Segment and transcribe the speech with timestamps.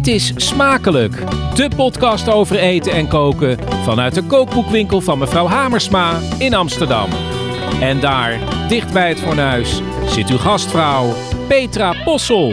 [0.00, 1.14] Dit is Smakelijk,
[1.54, 7.10] de podcast over eten en koken vanuit de kookboekwinkel van mevrouw Hamersma in Amsterdam.
[7.80, 11.14] En daar, dicht bij het fornuis, zit uw gastvrouw
[11.48, 12.52] Petra Possel.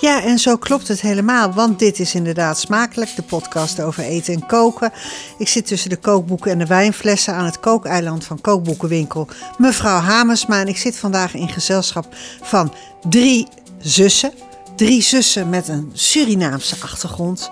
[0.00, 4.34] Ja, en zo klopt het helemaal, want dit is inderdaad smakelijk, de podcast over eten
[4.34, 4.92] en koken.
[5.38, 9.28] Ik zit tussen de kookboeken en de wijnflessen aan het kookeiland van kookboekenwinkel
[9.58, 10.60] mevrouw Hamersma.
[10.60, 12.06] En ik zit vandaag in gezelschap
[12.42, 12.72] van
[13.08, 14.32] drie zussen.
[14.76, 17.50] Drie zussen met een Surinaamse achtergrond.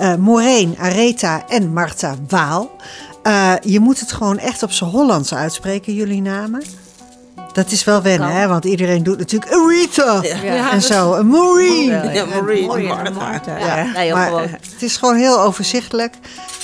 [0.00, 2.70] Uh, Maureen, Aretha en Marta Waal.
[3.26, 6.62] Uh, je moet het gewoon echt op z'n Hollands uitspreken, jullie namen.
[7.52, 8.46] Dat is wel wennen, hè?
[8.46, 10.72] Want iedereen doet natuurlijk Aretha ja.
[10.72, 11.14] en zo.
[11.14, 12.12] Een Maureen.
[12.12, 13.14] Ja, Maureen.
[13.14, 13.58] Martha.
[13.58, 14.02] Ja.
[14.02, 14.14] Ja.
[14.14, 16.14] maar het is gewoon heel overzichtelijk.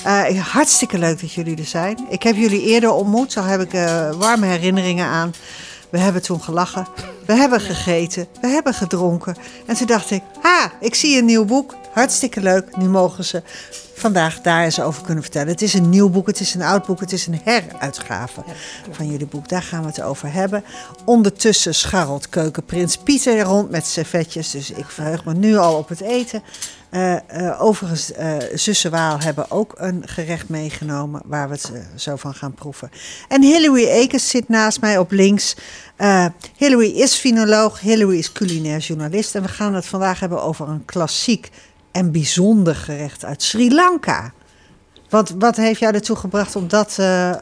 [0.06, 2.06] Uh, hartstikke leuk dat jullie er zijn.
[2.08, 3.34] Ik heb jullie eerder ontmoet.
[3.34, 5.32] Daar heb ik uh, warme herinneringen aan.
[5.90, 6.86] We hebben toen gelachen.
[7.26, 8.26] We hebben gegeten.
[8.40, 9.36] We hebben gedronken.
[9.66, 11.74] En toen dacht ik, ha, ik zie een nieuw boek.
[11.92, 12.76] Hartstikke leuk.
[12.76, 13.42] Nu mogen ze
[13.98, 15.48] vandaag daar eens over kunnen vertellen.
[15.48, 18.42] Het is een nieuw boek, het is een oud boek, het is een heruitgave
[18.90, 19.48] van jullie boek.
[19.48, 20.64] Daar gaan we het over hebben.
[21.04, 24.50] Ondertussen scharrelt keukenprins Pieter rond met servetjes.
[24.50, 26.42] Dus ik verheug me nu al op het eten.
[26.90, 32.16] Uh, uh, overigens, uh, zussen Waal hebben ook een gerecht meegenomen waar we het zo
[32.16, 32.90] van gaan proeven.
[33.28, 35.56] En Hillary Ekers zit naast mij op links.
[36.56, 39.34] Hillary is finoloog, Hillary is culinair journalist.
[39.34, 41.50] En we gaan het vandaag hebben over een klassiek
[41.92, 44.32] en bijzonder gerecht uit Sri Lanka.
[45.08, 47.34] Wat, wat heeft jou ertoe gebracht om dat uh,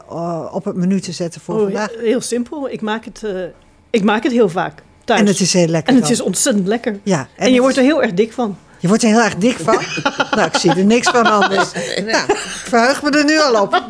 [0.50, 1.90] op het menu te zetten voor oh, vandaag?
[1.98, 2.70] Heel simpel.
[2.70, 3.42] Ik maak het, uh,
[3.90, 5.20] ik maak het heel vaak thuis.
[5.20, 5.94] En het is heel lekker.
[5.94, 7.00] En het is ontzettend lekker.
[7.02, 8.56] Ja, en, en je wordt er heel erg dik van.
[8.78, 9.82] Je wordt er heel erg dik van?
[10.36, 11.72] nou, ik zie er niks van anders.
[12.04, 13.82] Nou, ik verheug me er nu al op.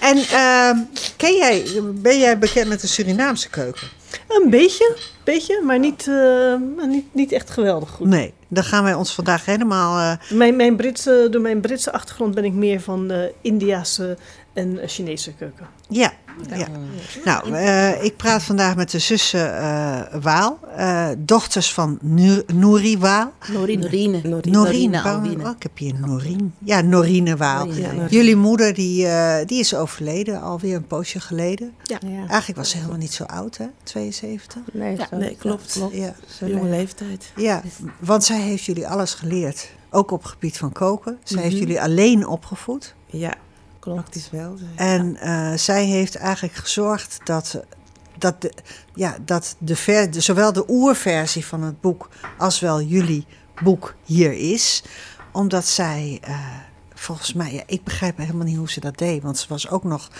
[0.00, 0.70] en uh,
[1.16, 3.88] ken jij, ben jij bekend met de Surinaamse keuken?
[4.28, 6.54] Een beetje, beetje maar niet, uh,
[6.86, 8.06] niet, niet echt geweldig goed.
[8.06, 9.98] Nee, dan gaan wij ons vandaag helemaal...
[9.98, 10.36] Uh...
[10.38, 14.16] Mijn, mijn Britse, door mijn Britse achtergrond ben ik meer van de Indiase
[14.52, 15.68] en Chinese keuken.
[15.88, 16.12] Ja,
[16.56, 16.66] ja.
[17.24, 21.98] Nou, uh, ik praat vandaag met de zussen uh, Waal, uh, dochters van
[22.46, 23.32] Nouri Waal.
[23.52, 23.82] Norine.
[23.82, 24.20] Norine.
[24.22, 24.50] Norine.
[24.50, 25.02] Norine.
[25.02, 25.44] Norine.
[25.44, 26.48] Oh, ik heb hier Norine.
[26.58, 27.66] Ja, Norine Waal.
[27.66, 28.08] Ja, Norine.
[28.08, 29.06] Jullie moeder die,
[29.46, 31.72] die is overleden, alweer een poosje geleden.
[31.82, 31.98] Ja.
[32.06, 32.18] ja.
[32.18, 33.66] Eigenlijk was ze helemaal niet zo oud, hè?
[33.82, 34.62] 72?
[34.72, 35.72] Nee, ja, nee klopt.
[35.72, 35.94] klopt.
[35.94, 36.14] Ja.
[36.46, 37.32] Jonge leeftijd.
[37.36, 37.62] Ja,
[37.98, 39.70] want zij heeft jullie alles geleerd.
[39.90, 41.18] Ook op het gebied van koken.
[41.22, 41.50] Zij mm -hmm.
[41.50, 42.94] heeft jullie alleen opgevoed.
[43.06, 43.34] Ja.
[43.82, 44.28] Klopt.
[44.30, 44.58] wel.
[44.76, 47.64] En uh, zij heeft eigenlijk gezorgd dat,
[48.18, 48.52] dat, de,
[48.94, 53.26] ja, dat de ver, de, zowel de oerversie van het boek als wel jullie
[53.62, 54.82] boek hier is.
[55.32, 56.38] Omdat zij, uh,
[56.94, 59.22] volgens mij, ja, ik begrijp helemaal niet hoe ze dat deed.
[59.22, 60.10] Want ze was ook nog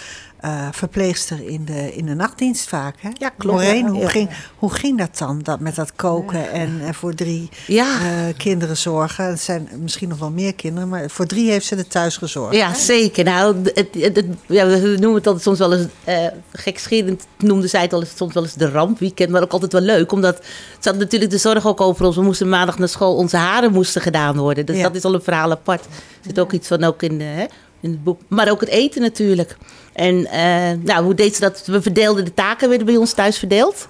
[0.45, 2.95] uh, verpleegster in de, in de nachtdienst vaak.
[3.01, 3.09] Hè?
[3.13, 3.63] Ja, klopt.
[3.63, 4.09] Hoe, ja.
[4.09, 7.87] ging, hoe ging dat dan, dat met dat koken en, en voor drie ja.
[8.01, 9.25] uh, kinderen zorgen?
[9.25, 12.55] Het zijn misschien nog wel meer kinderen, maar voor drie heeft ze er thuis gezorgd.
[12.55, 12.75] Ja, hè?
[12.75, 13.25] zeker.
[13.25, 17.67] Nou, het, het, het, ja, we noemen het altijd soms wel eens, uh, gekscherend noemde
[17.67, 20.13] zij het al eens, soms wel eens de rampweekend, maar ook altijd wel leuk.
[20.13, 20.39] Omdat
[20.79, 22.17] ze had natuurlijk de zorg ook over ons.
[22.17, 24.67] We moesten maandag naar school, onze haren moesten gedaan worden.
[24.67, 24.83] Dus ja.
[24.83, 25.85] dat is al een verhaal apart.
[25.85, 25.91] Er
[26.27, 27.25] zit ook iets van ook in de...
[27.25, 27.45] Hè?
[28.29, 29.57] Maar ook het eten natuurlijk.
[29.93, 31.63] En uh, nou, hoe deed ze dat?
[31.67, 33.89] We verdeelden de taken, werden bij ons thuis verdeeld.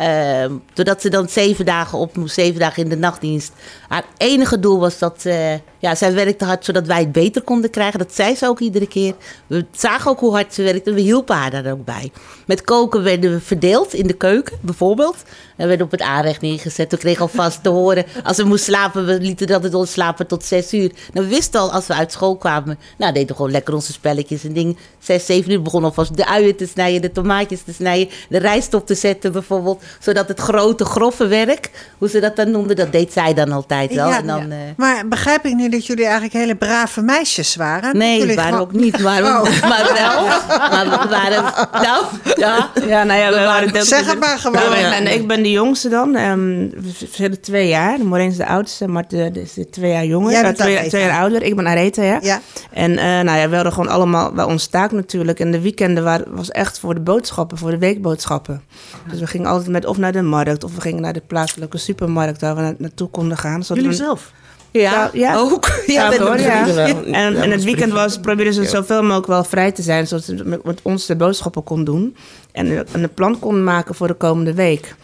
[0.00, 3.52] Uh, doordat ze dan zeven dagen op moest, zeven dagen in de nachtdienst.
[3.88, 5.52] Haar enige doel was dat uh,
[5.84, 7.98] ja, zij werkte hard zodat wij het beter konden krijgen.
[7.98, 9.14] Dat zei ze ook iedere keer.
[9.46, 12.12] We zagen ook hoe hard ze werkte en we hielpen haar daar ook bij.
[12.46, 15.16] Met koken werden we verdeeld in de keuken, bijvoorbeeld.
[15.56, 16.90] En werden op het aanrecht neergezet.
[16.90, 20.26] We kregen alvast te horen, als we moesten slapen, we lieten dat het ons slapen
[20.26, 20.92] tot zes uur.
[21.12, 23.92] Nou, we wisten al, als we uit school kwamen, nou, deden we gewoon lekker onze
[23.92, 24.76] spelletjes en dingen.
[24.98, 28.74] Zes, zeven uur begonnen alvast de uien te snijden, de tomaatjes te snijden, de rijst
[28.74, 29.82] op te zetten bijvoorbeeld.
[30.00, 33.94] Zodat het grote, grove werk, hoe ze dat dan noemden, dat deed zij dan altijd
[33.94, 34.08] wel.
[34.08, 34.54] Ja, en dan, ja.
[34.54, 34.60] uh...
[34.76, 37.96] Maar begrijp ik nu dat jullie eigenlijk hele brave meisjes waren?
[37.96, 38.66] Nee, jullie waren gewoon...
[38.66, 39.42] ook niet, maar, oh.
[39.42, 40.26] maar wel.
[40.58, 41.42] Maar we waren,
[41.72, 42.04] nou,
[42.36, 42.70] ja.
[42.86, 43.84] Ja, nou ja, we waren...
[43.86, 44.62] Zeg het maar gewoon.
[44.62, 46.16] Nou, en ik ben de jongste dan.
[46.16, 48.06] Um, we verschillen twee jaar.
[48.06, 50.32] Maureen is de oudste, maar de, de is twee jaar jonger.
[50.32, 51.42] Jij bent twee, twee, jaar ouder.
[51.42, 52.18] Ik ben Areta, ja.
[52.22, 52.40] ja.
[52.70, 55.40] En uh, nou ja, we hadden gewoon allemaal bij ons taak natuurlijk.
[55.40, 58.62] En de weekenden waren, was echt voor de boodschappen, voor de weekboodschappen.
[59.10, 61.78] Dus we gingen altijd met of naar de markt of we gingen naar de plaatselijke
[61.78, 63.60] supermarkt waar we na, naartoe konden gaan.
[63.60, 64.32] Jullie we, zelf?
[64.80, 65.66] Ja, ja, ook.
[65.86, 66.66] Ja, ja, hoor, ja.
[66.66, 70.60] En, en het weekend was, probeerden ze zoveel mogelijk wel vrij te zijn, zodat ze
[70.62, 72.16] met ons de boodschappen kon doen.
[72.52, 74.94] En een plan kon maken voor de komende week.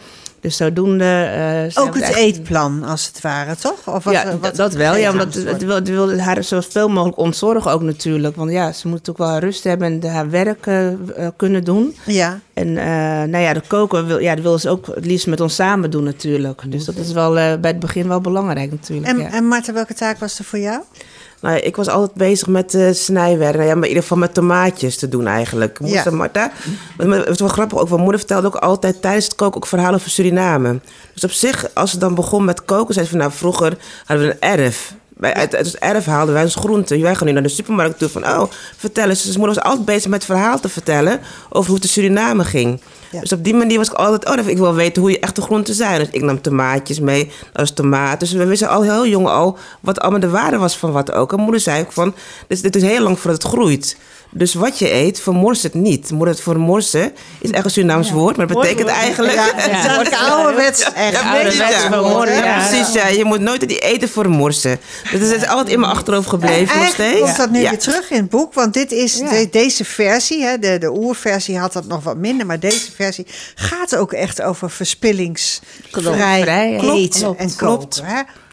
[0.41, 1.05] Dus zodoende...
[1.71, 3.89] zijn Ook het eetplan, als het ware, toch?
[3.95, 4.97] Of wat, ja, dat- wat dat wel.
[4.97, 8.37] Ja, omdat het, het wil haar zoveel mogelijk ontzorgen ook natuurlijk.
[8.37, 10.97] Want ja, ze moet ook wel rust hebben en haar werk eh, eh,
[11.37, 11.97] kunnen doen.
[12.07, 12.73] Ja, En
[13.31, 15.91] nou ja, de koken wil, ja, dat wil ze ook het liefst met ons samen
[15.91, 16.63] doen natuurlijk.
[16.67, 19.09] Dus dat is wel bij het begin wel belangrijk natuurlijk.
[19.09, 19.31] en, ja.
[19.33, 20.81] en Marta, welke taak was er voor jou?
[21.41, 23.55] Nou, ik was altijd bezig met eh snijwerk.
[23.57, 25.81] Nou ja, maar in ieder geval met tomaatjes te doen eigenlijk.
[25.81, 26.11] Moest Ja.
[26.11, 26.53] Marta.
[26.97, 27.89] Het was wel grappig ook.
[27.89, 30.81] Mijn moeder vertelde ook altijd tijdens het koken ook verhalen over Suriname.
[31.15, 34.27] Dus op zich, als ze dan begon met koken, zei ze van nou, vroeger hadden
[34.27, 34.95] we een erf.
[35.21, 37.01] Uit, uit het erf haalden wij ons groenten.
[37.01, 38.43] Wij gaan nu naar de supermarkt toe van, oh,
[38.77, 39.23] vertel eens.
[39.23, 42.45] Dus moeder was altijd bezig met het verhaal te vertellen over hoe het in Suriname
[42.45, 42.81] ging.
[43.11, 43.21] Ja.
[43.21, 45.75] Dus op die manier was ik altijd, oh, ik wil weten hoe je echte groenten
[45.75, 45.99] zijn.
[45.99, 48.21] Dus ik nam tomaatjes mee, was tomaat.
[48.21, 51.33] Dus we wisten al heel jong al wat allemaal de waarde was van wat ook.
[51.33, 52.15] En moeder zei ook van,
[52.47, 53.97] dit is heel lang voordat het groeit.
[54.33, 56.11] Dus wat je eet, vermors het niet.
[56.11, 58.95] Moeder, het vermorsen is echt een Surinaams woord, maar het betekent woord.
[59.03, 59.35] eigenlijk...
[59.35, 60.83] Ja, het is eigenlijk ouderwets.
[60.93, 61.91] Echt Ja, ouderwets precies, ja.
[61.91, 62.67] vermoorden, Ja, ja.
[62.67, 63.07] precies, ja.
[63.09, 64.81] Je moet nooit die eten vermorsen.
[65.13, 67.25] Dus het is altijd in mijn achterhoofd gebleven, nog Eigenlijk steeds.
[67.25, 67.71] komt dat nu Ja.
[67.71, 69.29] weer terug in het boek, want dit is Ja.
[69.31, 73.27] de- deze versie, hè, de, de oerversie had dat nog wat minder, maar deze versie
[73.55, 78.03] gaat ook echt over verspillingsvrij eten Klopt, en klopt.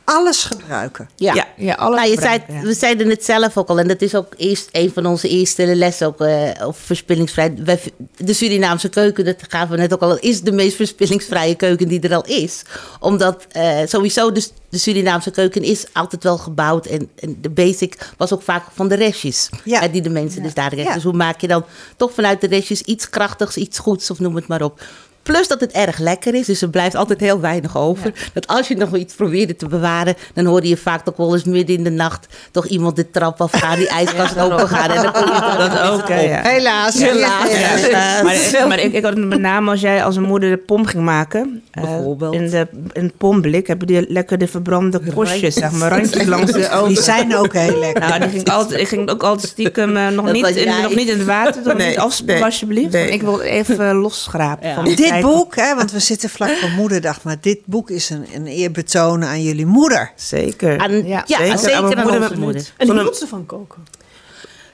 [0.09, 1.09] Alles gebruiken.
[1.15, 1.33] Ja.
[1.33, 1.47] Ja.
[1.57, 2.61] Ja, alles Nou, je zei, ja.
[2.61, 5.75] We zeiden het zelf ook al, en dat is ook eerst een van onze eerste
[5.75, 7.53] lessen ook, eh over verspillingsvrij.
[7.63, 7.79] Wij,
[8.17, 11.99] de Surinaamse keuken, dat gaven we net ook al, is de meest verspillingsvrije keuken die
[11.99, 12.61] er al is.
[12.99, 17.97] Omdat eh, sowieso de, de Surinaamse keuken is altijd wel gebouwd en, en de basic
[18.17, 19.81] was ook vaak van de restjes Ja.
[19.81, 20.89] eh, die de mensen dus daar krijgen.
[20.89, 20.93] Ja.
[20.95, 21.65] Dus hoe maak je dan
[21.97, 24.81] toch vanuit de restjes iets krachtigs, iets goeds of noem het maar op.
[25.27, 28.13] Plus dat het erg lekker is, dus er blijft altijd heel weinig over.
[28.33, 31.43] Dat als je nog iets probeerde te bewaren, dan hoorde je vaak toch wel eens
[31.43, 34.89] midden in de nacht toch iemand de trap afgaan, die ijskast open gaan.
[34.89, 36.41] En dan kon je Dat ook, hè, ja.
[36.41, 36.99] Helaas.
[36.99, 37.49] Helaas.
[37.89, 38.21] Ja.
[38.23, 40.85] Maar, maar ik, ik had het met name als jij als een moeder de pom
[40.85, 41.63] ging maken.
[41.71, 42.33] eh, Bijvoorbeeld.
[42.33, 46.51] in, de, in het pomblik hebben die lekker de verbrande korstjes, zeg maar, randjes langs
[46.51, 46.83] de.
[46.87, 48.07] Die zijn ook heel lekker.
[48.07, 50.81] Nou, die ging altijd, ik ging ook altijd stiekem eh, nog, Dat niet in, jij.
[50.81, 51.77] nog niet in het water doen.
[51.77, 52.91] Nee, nee, alsjeblieft.
[52.91, 53.11] nee.
[53.11, 54.67] Ik wil even eh, losschrapen.
[54.67, 54.75] Ja.
[54.75, 54.83] Van
[55.21, 58.45] Dit boek, hè, want we zitten vlak voor Moederdag, maar dit boek is een, een
[58.47, 60.11] eerbetoon aan jullie moeder.
[60.15, 60.79] Zeker.
[60.79, 61.75] Aan, ja, Ja, zeker, zeker.
[61.75, 62.73] Aan mijn aan moeder moeder.
[62.77, 62.89] moed.
[62.89, 63.83] En hield ze van koken?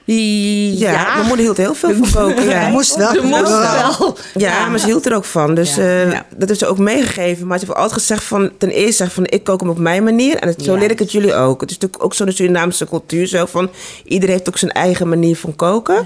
[0.06, 2.48] Ja, Ja, mijn moeder hield heel veel van koken.
[2.48, 2.68] Ja.
[2.68, 3.12] Moest wel.
[3.14, 3.48] ze moest
[3.98, 4.16] wel.
[4.34, 5.54] Ja, maar ze hield er ook van.
[5.54, 5.82] Dus Ja.
[5.82, 6.26] eh, Ja.
[6.36, 7.46] dat heeft ze ook meegegeven.
[7.46, 8.50] Maar ze heeft altijd gezegd van...
[8.58, 10.36] Ten eerste zeg van, ik kook hem op mijn manier.
[10.36, 10.78] En het, zo Ja.
[10.78, 11.60] leer ik het jullie ook.
[11.60, 13.26] Het is natuurlijk ook zo de Surinaamse cultuur.
[13.26, 13.70] Zo van,
[14.04, 15.96] iedereen heeft ook zijn eigen manier van koken.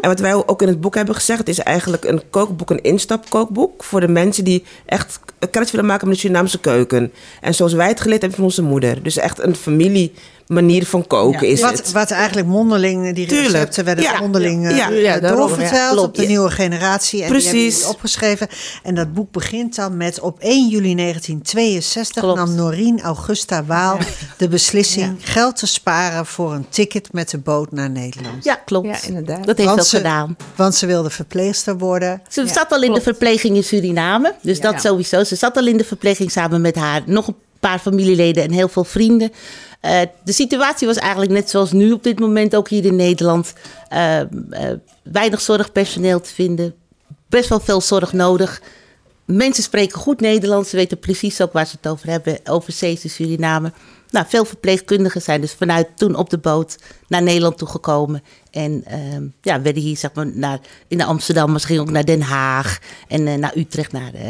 [0.00, 1.38] En wat wij ook in het boek hebben gezegd...
[1.38, 3.84] Het is eigenlijk een kookboek, een instapkookboek.
[3.84, 5.20] Voor de mensen die echt
[5.50, 7.12] kennis willen maken met de Surinaamse keuken.
[7.40, 9.02] En zoals wij het geleerd hebben van onze moeder.
[9.02, 10.12] Dus echt een familie
[10.46, 11.52] manier van koken Ja.
[11.52, 11.92] is Wat, het.
[11.92, 13.52] wat eigenlijk mondeling, die Tuurlijk.
[13.52, 14.20] recepten werden Ja.
[14.20, 14.90] mondeling eh, Ja.
[14.90, 16.02] eh, Ja, daarom, doorverteld ja.
[16.02, 17.22] op de nieuwe generatie.
[17.22, 17.76] En die hebben Precies.
[17.78, 18.48] jullie opgeschreven.
[18.82, 22.38] En dat boek begint dan met op 1 juli 1962 Klopt.
[22.38, 23.98] nam Norien Augusta Waal
[24.36, 28.44] de beslissing geld te sparen voor een ticket met de boot naar Nederland.
[28.44, 28.86] Ja, klopt.
[28.86, 29.46] Ja, inderdaad.
[29.46, 30.36] Dat heeft Want ze gedaan.
[30.54, 32.22] Want ze wilde verpleegster worden.
[32.28, 34.34] Ze Ja, zat al in de verpleging in Suriname.
[34.42, 34.78] Dus dat Ja.
[34.78, 35.24] sowieso.
[35.24, 37.02] Ze zat al in de verpleging samen met haar.
[37.06, 37.36] Nog een
[37.68, 39.32] paar familieleden en heel veel vrienden.
[39.80, 43.52] Eh, de situatie was eigenlijk net zoals nu op dit moment ook hier in Nederland.
[43.88, 44.28] Eh, eh,
[45.02, 46.74] weinig zorgpersoneel te vinden.
[47.28, 48.62] Best wel veel zorg nodig.
[49.24, 50.70] Mensen spreken goed Nederlands.
[50.70, 52.38] Ze weten precies ook waar ze het over hebben.
[52.44, 53.72] Overzees in Suriname.
[54.10, 56.76] Nou, veel verpleegkundigen zijn dus vanuit toen op de boot
[57.08, 58.22] naar Nederland toegekomen.
[58.50, 60.58] En ehm, ja, werden hier zeg maar naar,
[60.88, 62.78] in Amsterdam, misschien ook naar Den Haag.
[63.08, 64.28] En eh, naar Utrecht, naar, eh,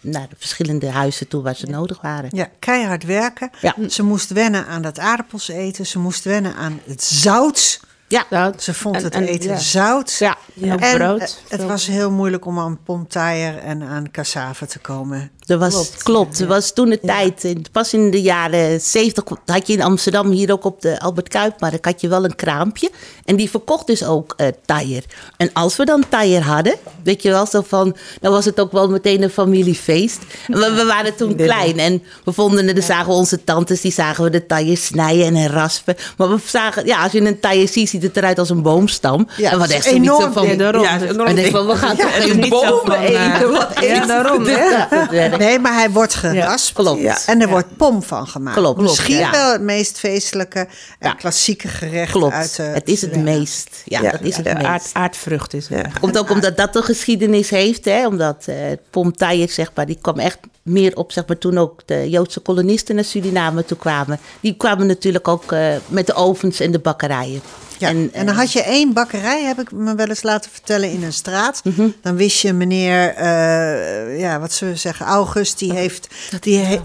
[0.00, 2.28] naar de verschillende huizen toe waar ze nodig waren.
[2.32, 3.50] Ja, keihard werken.
[3.60, 3.74] Ja.
[3.88, 5.86] Ze moest wennen aan dat aardappels eten.
[5.86, 7.80] Ze moest wennen aan het zout.
[8.08, 8.62] Ja, Zout.
[8.62, 9.58] Ze vond En- het en- eten ja.
[9.58, 10.16] zout.
[10.18, 10.36] ja.
[10.60, 11.42] En ook En brood.
[11.48, 15.30] het was heel moeilijk om aan pomtaier en aan cassave te komen.
[15.46, 16.40] Dat was, klopt.
[16.40, 20.30] Er was toen de tijd, in- pas in de jaren 70 had je in Amsterdam
[20.30, 22.90] hier ook op de Albert Kuipmarkt had je wel een kraampje.
[23.24, 25.02] En die verkocht dus ook eh taier.
[25.36, 28.72] En als we dan taier hadden, weet je wel, zo van, dan was het ook
[28.72, 30.18] wel meteen een familiefeest.
[30.46, 34.24] We, we waren toen klein en we vonden, dan zagen we onze tantes, die zagen
[34.24, 35.96] we de taier snijden en raspen.
[36.16, 39.28] Maar we zagen, ja, als je een taier ziet, ziet het eruit als een boomstam.
[39.36, 40.82] Ja, en wat echt zoiets zo van, Ja, daarom.
[40.82, 43.50] Ja, en denk van, we gaan toch geen niet zo bomen van, eh, eten?
[43.50, 45.30] Wat ja, daarom, hè?
[45.38, 46.72] Nee, maar hij wordt geraspt.
[46.72, 47.24] Klopt.
[47.26, 48.56] En er wordt pom van gemaakt.
[48.56, 49.30] Klopt, Misschien ja.
[49.30, 50.68] wel het meest feestelijke en
[51.08, 51.14] Ja.
[51.14, 52.62] klassieke gerecht Klopt, uit de...
[52.62, 53.82] het is het meest.
[53.84, 54.66] Ja, Ja, dat is het meest.
[54.66, 55.78] aard, aardvrucht is het.
[55.78, 55.90] Ja.
[56.00, 58.06] Komt ook omdat dat een geschiedenis heeft, hè?
[58.06, 58.56] omdat eh
[58.90, 62.94] Pomtaier, zeg maar, die kwam echt meer op, zeg maar, toen ook de Joodse kolonisten
[62.94, 64.18] naar Suriname toe kwamen.
[64.40, 67.40] Die kwamen natuurlijk ook eh, met de ovens en de bakkerijen.
[67.82, 70.90] Ja, en, En, dan had je één bakkerij, heb ik me wel eens laten vertellen,
[70.90, 71.60] in een straat.
[71.64, 71.88] Mhm.
[72.02, 76.08] Dan wist je meneer, eh, ja, wat zullen we zeggen, August, die heeft...
[76.40, 76.80] Die he-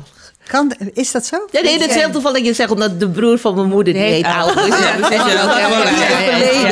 [0.48, 1.36] kan, is dat zo?
[1.52, 4.02] Ja, nee, dat is heel toevallig je zegt, omdat de broer van mijn moeder die
[4.02, 4.26] Nee, heet.
[4.38, 4.78] Ja, dat is wel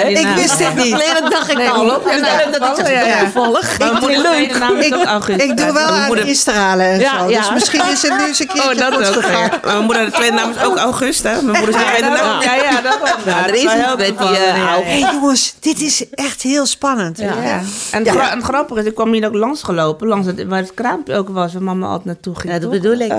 [0.09, 1.13] Ik wist dit niet.
[1.21, 1.85] Dat dacht ik Nee, al.
[1.85, 3.77] daarom dat ik zeg, toevallig.
[3.77, 5.41] Ik, ook August.
[5.41, 7.29] ik doe wel Mijn aan moeder- Israëlen en Ja, zo.
[7.29, 7.39] ja.
[7.39, 9.23] Dus misschien is het nu eens een keertje Oh, dat goed ook.
[9.23, 9.49] gegaan.
[9.65, 11.31] Mijn moeder, de tweede naam is ook August, hè?
[11.41, 12.41] Mijn moeder is de tweede naam.
[12.41, 13.35] Ja, ja, dat wel.
[13.35, 17.17] Er is iets met die Hé hey, jongens, dit is echt heel spannend.
[17.19, 17.33] Ja.
[17.91, 20.73] En, het het grappige is, ik kwam hier ook langs gelopen, langs het, waar het
[20.73, 22.53] kraampje ook was, waar mama altijd naartoe ging.
[22.53, 23.11] Ja, dat bedoel ik.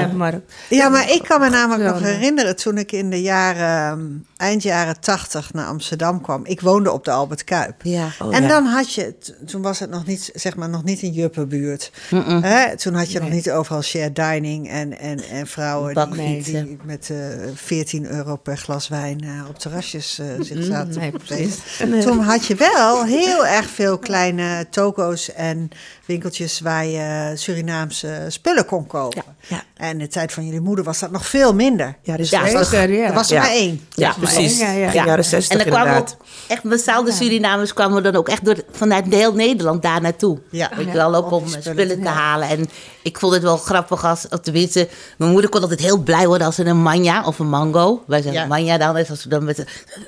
[0.00, 0.06] Ja.
[0.06, 4.62] Maar, Ja, maar ik kan me namelijk nog herinneren toen ik in de jaren, eind
[4.62, 6.44] jaren tachtig naar Amsterdam kwam.
[6.44, 7.74] Ik woonde op de Albert Kuip.
[7.82, 8.08] Ja.
[8.30, 8.48] en ja.
[8.48, 9.14] dan had je,
[9.46, 11.92] toen was het nog niet, zeg maar, nog niet een juppenbuurt.
[12.40, 12.76] Hè?
[12.76, 16.12] Toen had je nog niet overal shared dining en, en, en vrouwen
[16.42, 17.16] die, met eh
[17.54, 22.00] 14 euro per glas wijn eh, op terrasjes eh, zich zaten nee, vervelen.
[22.00, 25.68] Toen had je wel heel erg veel kleine toko's en
[26.04, 29.22] winkeltjes waar je Surinaamse spullen kon kopen.
[29.48, 29.62] Ja.
[29.76, 31.96] En de tijd van jullie moeder was dat nog veel minder.
[32.02, 33.06] Ja, dus Ja, zeker, ja.
[33.06, 33.42] Er was er Ja.
[33.42, 33.86] maar één.
[33.94, 34.58] ja, precies.
[34.58, 34.84] Ja, ja.
[34.86, 36.16] Begin jaren 60 En dan kwamen inderdaad.
[36.20, 40.38] ook echt massaal de Surinamers kwamen dan ook echt door, vanuit heel Nederland daar naartoe.
[40.50, 40.70] Ja.
[40.76, 42.48] Weet je wel, ook Om spullen spullen, te- halen.
[42.48, 42.68] En
[43.02, 46.54] ik vond het wel grappig als, tenminste, mijn moeder kon altijd heel blij worden als
[46.56, 48.02] ze een manja of een mango.
[48.06, 48.46] Wij zeggen Ja.
[48.46, 49.58] manja dan, net als we dan met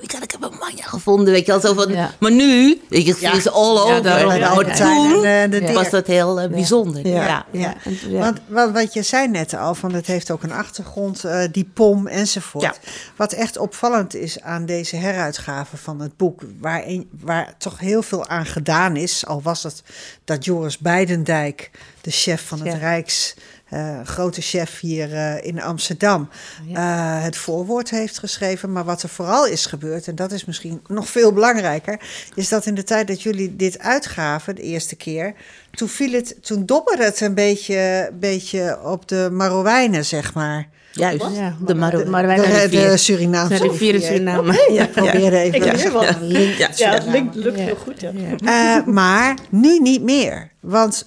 [0.00, 2.10] ik had- ik heb een manja gevonden, weet je wel, zo van, Ja.
[2.20, 4.10] maar nu, weet je, is all over.
[4.10, 7.06] Heijn Toen en was dat heel eh, bijzonder.
[7.06, 7.26] Ja.
[7.26, 7.44] Ja.
[7.50, 7.74] Ja.
[7.84, 8.18] En- ja.
[8.18, 11.70] Want wat, wat je zei net al, van het heeft ook een achtergrond, eh, die
[11.74, 12.64] pom enzovoort.
[12.64, 12.74] Ja.
[13.16, 18.02] Wat echt opvallend is aan deze heruitgave van het boek, waar, een- waar toch heel
[18.02, 19.82] veel aan gedaan is, al was het
[20.24, 22.78] dat Joris Beidendijk, de chef van het Ja.
[22.78, 23.34] Rijks,
[23.68, 26.28] eh, grote chef hier eh, in Amsterdam,
[26.74, 28.72] eh, het voorwoord heeft geschreven.
[28.72, 32.00] Maar wat er vooral is gebeurd, en dat is misschien nog veel belangrijker,
[32.34, 35.34] is dat in de tijd dat jullie dit uitgaven, de eerste keer,
[35.70, 40.68] toen, viel het, toen dobberde het een beetje, beetje op de Marowijnen, zeg maar.
[40.98, 42.04] Juist, Ja, de Maro.
[42.10, 42.96] maar wij de, de.
[42.96, 44.00] Surinaamse in rivier.
[44.00, 44.66] Suriname.
[44.72, 46.68] Ja, ik probeerde even Ja.
[46.76, 48.00] Ja, het lukt, lukt heel goed.
[48.00, 48.12] Ja.
[48.78, 50.50] Eh, maar nu niet meer.
[50.60, 51.06] Want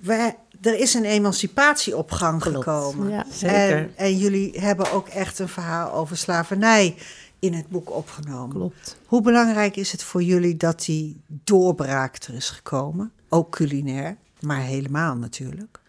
[0.00, 3.10] wij, er is een emancipatie op gang gekomen.
[3.10, 3.76] Ja, zeker.
[3.76, 6.94] En, en jullie hebben ook echt een verhaal over slavernij
[7.38, 8.56] in het boek opgenomen.
[8.56, 8.96] Klopt.
[9.06, 13.12] Hoe belangrijk is het voor jullie dat die doorbraak er is gekomen?
[13.28, 15.80] Ook culinair, maar helemaal natuurlijk.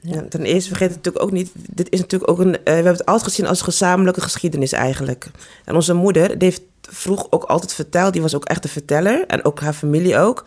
[0.00, 1.50] Ja, ten eerste vergeet het natuurlijk ook niet.
[1.54, 2.54] Dit is natuurlijk ook een.
[2.56, 5.26] eh, we hebben het altijd gezien als gezamenlijke geschiedenis eigenlijk.
[5.64, 8.12] En onze moeder, die heeft vroeg ook altijd verteld.
[8.12, 9.26] Die was ook echt een verteller.
[9.26, 10.44] En ook haar familie ook.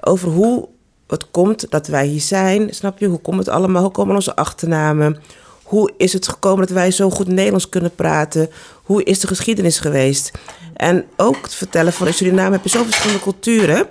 [0.00, 0.68] Over hoe
[1.06, 2.74] het komt dat wij hier zijn.
[2.74, 3.06] Snap je?
[3.06, 3.82] Hoe komt het allemaal?
[3.82, 5.22] Hoe komen onze achternamen?
[5.62, 8.50] Hoe is het gekomen dat wij zo goed Nederlands kunnen praten?
[8.82, 10.30] Hoe is de geschiedenis geweest?
[10.74, 13.86] En ook het vertellen van in Suriname heb je zo verschillende culturen.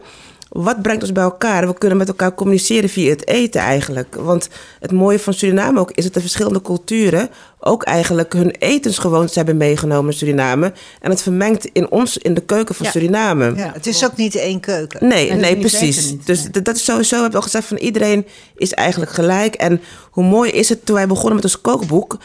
[0.52, 1.68] Wat brengt ons bij elkaar?
[1.68, 4.16] We kunnen met elkaar communiceren via het eten eigenlijk.
[4.16, 7.30] Want het mooie van Suriname ook is dat de verschillende culturen
[7.60, 10.74] ook eigenlijk hun etensgewoontes hebben meegenomen in Suriname.
[11.02, 12.92] En het vermengt in ons in de keuken van Ja.
[12.92, 13.54] Suriname.
[13.56, 15.08] Ja, het is ook niet één keuken.
[15.08, 16.10] Nee, nee, precies.
[16.12, 16.52] niet, Dus nee.
[16.52, 19.56] dat- dat is sowieso, heb ik al gezegd, van iedereen is eigenlijk gelijk.
[19.56, 19.82] En
[20.12, 22.18] hoe mooi is het toen wij begonnen met ons kookboek,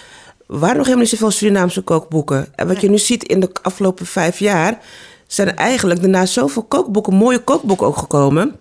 [0.47, 2.47] waren nog helemaal niet zoveel Surinaamse kookboeken.
[2.55, 4.79] En wat je nu ziet in de afgelopen vijf jaar,
[5.27, 8.57] zijn eigenlijk daarna zoveel kookboeken, mooie kookboeken ook gekomen.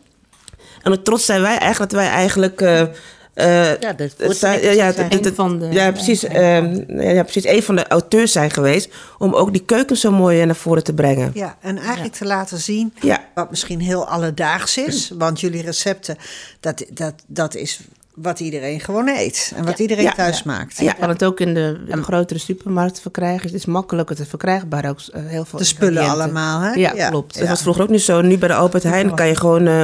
[0.84, 2.62] En hoe trots zijn wij eigenlijk dat wij eigenlijk...
[2.62, 2.82] eh,
[3.34, 5.10] eh, Ja, dat het zijn- ja, ja, zijn.
[5.12, 6.24] het- Een van de- ja, precies.
[6.24, 7.46] ehm, ja, precies.
[7.46, 10.94] Een van de auteurs zijn geweest om ook die keuken zo mooi naar voren te
[10.94, 11.32] brengen.
[11.34, 13.24] Ja, en eigenlijk te laten zien Ja.
[13.34, 15.12] wat misschien heel alledaags is.
[15.18, 16.18] Want jullie recepten,
[16.60, 17.80] dat, dat, dat is
[18.16, 19.54] wat iedereen gewoon eet.
[19.56, 20.12] En wat iedereen Ja.
[20.14, 20.78] thuis maakt.
[20.78, 23.46] Je kan het ook in de, in de grotere supermarkt verkrijgen.
[23.46, 25.00] Het is makkelijker te verkrijgbaar ook.
[25.14, 26.72] eh, heel veel De spullen allemaal, hè?
[26.74, 27.40] Ja, klopt.
[27.40, 28.22] Dat was vroeger ook niet zo.
[28.22, 29.84] Nu bij de Albert Heijn kan je gewoon eh,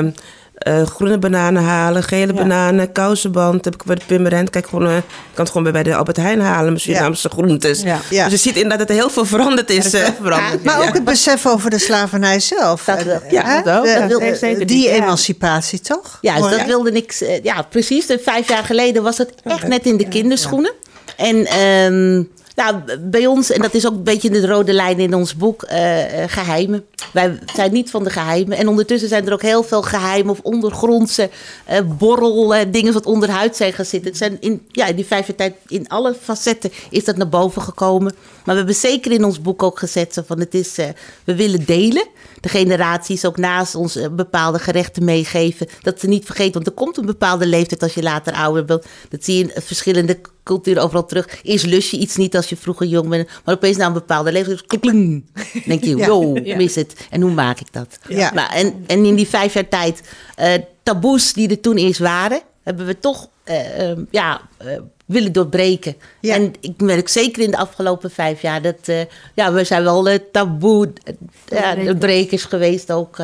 [0.62, 2.40] eh, groene bananen halen, gele Ja.
[2.40, 3.66] bananen, kousenband.
[3.66, 4.50] Heb ik bij de Pimmerend.
[4.50, 5.02] Kijk, gewoon, eh, je
[5.34, 7.82] kan het gewoon bij, bij de Albert Heijn halen met Surinaamse groentes.
[7.82, 8.00] Ja.
[8.10, 8.24] Ja.
[8.24, 9.94] Dus je ziet inderdaad dat er heel veel veranderd is.
[9.94, 10.08] Eh.
[10.22, 10.64] veranderd.
[10.64, 12.84] Maar ook het besef over de slavernij zelf.
[12.84, 13.20] Dat wel.
[13.30, 13.84] Ja, dat ook.
[13.84, 14.92] De- dat zeker die niet, ja.
[14.92, 16.18] emancipatie, toch?
[16.22, 17.22] Ja, dus dat wilde niks.
[17.22, 18.06] eh, ja, precies.
[18.24, 20.72] Vijf jaar geleden was het echt net in de kinderschoenen.
[21.18, 22.24] En ehm,
[22.56, 25.64] nou, bij ons, en dat is ook een beetje de rode lijn in ons boek,
[25.64, 26.86] eh, eh, geheimen.
[27.14, 28.58] Wij zijn niet van de geheimen.
[28.58, 31.30] En ondertussen zijn er ook heel veel geheimen of ondergrondse
[31.66, 34.10] eh borrel, dingen wat onderhuid zijn gaan zitten.
[34.10, 37.30] Het zijn in, ja, in die vijf jaar tijd, in alle facetten is dat naar
[37.30, 38.14] boven gekomen.
[38.16, 40.76] Maar we hebben zeker in ons boek ook gezet van het is,
[41.24, 42.08] we willen delen.
[42.40, 45.68] De generaties ook naast ons bepaalde gerechten meegeven.
[45.82, 48.86] Dat ze niet vergeten, want er komt een bepaalde leeftijd als je later ouder bent.
[49.10, 51.40] Dat zie je in verschillende cultuur overal terug.
[51.44, 54.32] Eerst lus je iets niet als je vroeger jong bent, maar opeens na een bepaalde
[54.32, 55.26] leeftijd, kling,
[55.66, 56.56] denk je, wow, Ja.
[56.56, 57.08] mis het.
[57.10, 58.00] En hoe maak ik dat?
[58.08, 58.34] Ja.
[58.34, 60.02] Nou, en, en in die vijf jaar tijd,
[60.36, 64.68] eh, taboes die er toen eerst waren, hebben we toch eh, eh, ja, eh,
[65.06, 65.96] willen doorbreken.
[66.22, 66.36] Ja.
[66.36, 68.90] En ik merk zeker in de afgelopen vijf jaar dat
[69.36, 71.14] ja, we zijn wel eh, taboe eh,
[71.60, 73.18] ja, de brekers geweest, ook,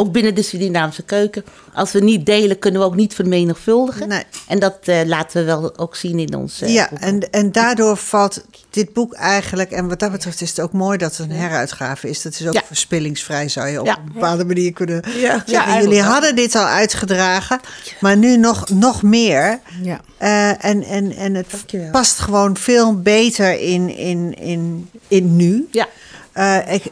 [0.00, 1.44] ook binnen de Surinaamse keuken.
[1.74, 4.08] Als we niet delen, kunnen we ook niet vermenigvuldigen.
[4.08, 4.22] Nee.
[4.48, 6.98] En dat eh, laten we wel ook zien in ons eh, Ja, boek.
[6.98, 10.98] en, en daardoor valt dit boek eigenlijk, en wat dat betreft is het ook mooi
[10.98, 12.22] dat het een heruitgave is.
[12.22, 12.62] Dat is ook Ja.
[12.66, 13.96] verspillingsvrij, zou je op Ja.
[13.98, 15.42] een bepaalde manier kunnen Ja.
[15.46, 15.82] zeggen.
[15.82, 17.60] Jullie hadden dit al uitgedragen,
[18.00, 19.60] maar nu nog, nog meer.
[19.82, 20.00] Ja.
[20.18, 21.90] Eh, en, en, en het Dankjewel.
[21.90, 25.68] past gewoon veel beter in, in, in, in nu.
[25.70, 25.88] Ja.
[26.32, 26.84] Eh, ik,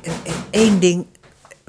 [0.50, 1.06] één ding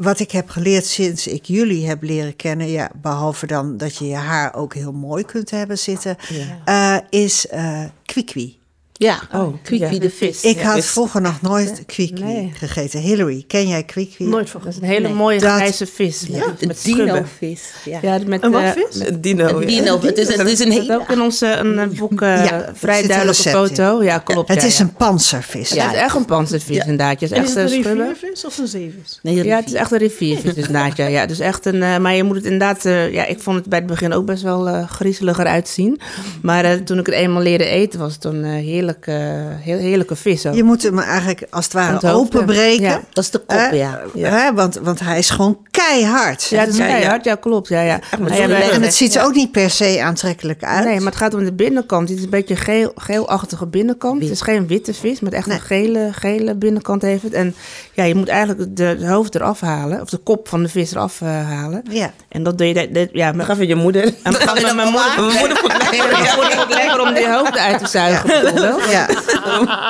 [0.02, 4.08] wat ik heb geleerd sinds ik jullie heb leren kennen, ja, behalve dan dat je
[4.08, 6.18] je haar ook heel mooi kunt hebben zitten,
[6.66, 8.59] eh, is eh kwikwi.
[9.00, 10.00] Ja, Oh, Kwikwi ja.
[10.00, 10.44] de vis.
[10.44, 12.52] Ik Ja, had vroeger nog nooit kwikwi Nee.
[12.56, 13.00] gegeten.
[13.00, 14.26] Hillary, ken jij kwikwi?
[14.26, 15.14] Nooit van Dat is een hele Nee.
[15.14, 16.28] mooie Dat- grijze vis.
[16.28, 17.06] Met, Een met schubben.
[17.06, 17.62] dino-vis.
[17.86, 18.00] Ja.
[18.02, 19.08] Ja, met, Een wat eh, vis?
[19.08, 19.48] Een dino.
[19.48, 19.68] Een ja.
[19.68, 20.02] dino.
[20.02, 21.00] Het is, het is een Dat hele...
[21.00, 23.52] ook in onze een, een boek eh, Ja, er vrij duidelijke in.
[23.56, 24.04] foto.
[24.04, 24.48] Ja, klopt.
[24.50, 24.84] Het ja, is ja.
[24.84, 25.70] een panzervis.
[25.70, 26.82] Ja, het is echt een panzervis Ja.
[26.82, 27.12] inderdaad.
[27.12, 29.20] Het is echt is het een riviervis of een zeevis?
[29.24, 30.98] Nee, Ja, het is echt een riviervis inderdaad.
[30.98, 31.26] Ja, ja.
[31.26, 32.86] Dus echt een, eh, maar je moet het inderdaad...
[32.86, 36.00] eh, ja, ik vond het bij het begin ook best wel eh, griezeliger uitzien.
[36.42, 39.16] Maar eh, toen ik het eenmaal leerde eten, was het een eh, heerlijk, eh,
[39.60, 40.54] heel, heerlijke vis ook.
[40.56, 42.84] Je moet hem eigenlijk als het ware het openbreken.
[42.84, 43.02] ja.
[43.14, 44.02] Dat is de kop, ja.
[44.18, 46.44] Hè, want, want hij is gewoon keihard.
[46.44, 46.92] Ja, het is Ja, ja.
[46.92, 47.24] keihard.
[47.26, 47.68] Ja, klopt.
[47.68, 48.00] Ja, ja.
[48.28, 50.86] ja, En het ziet er ook niet per se aantrekkelijk uit.
[50.86, 52.10] Nee, maar het gaat om de binnenkant.
[52.10, 54.22] Het is een beetje geel, geelachtige binnenkant.
[54.22, 55.56] Het is geen witte vis, maar echt Nee.
[55.58, 57.34] een gele, gele binnenkant heeft het.
[57.34, 57.56] En
[58.00, 60.92] ja, je moet eigenlijk de, de hoofd eraf halen, of de kop van de vis
[60.92, 61.84] eraf eh, halen.
[61.90, 62.12] Ja.
[62.30, 64.04] En dat doe je, de, de- ja, Gaf je je moeder.
[64.04, 67.58] en dan gaan we met mijn moeder, Mijn moeder vond het lekker om die hoofd
[67.58, 68.90] uit te zuigen, bijvoorbeeld.
[68.92, 69.06] Ja.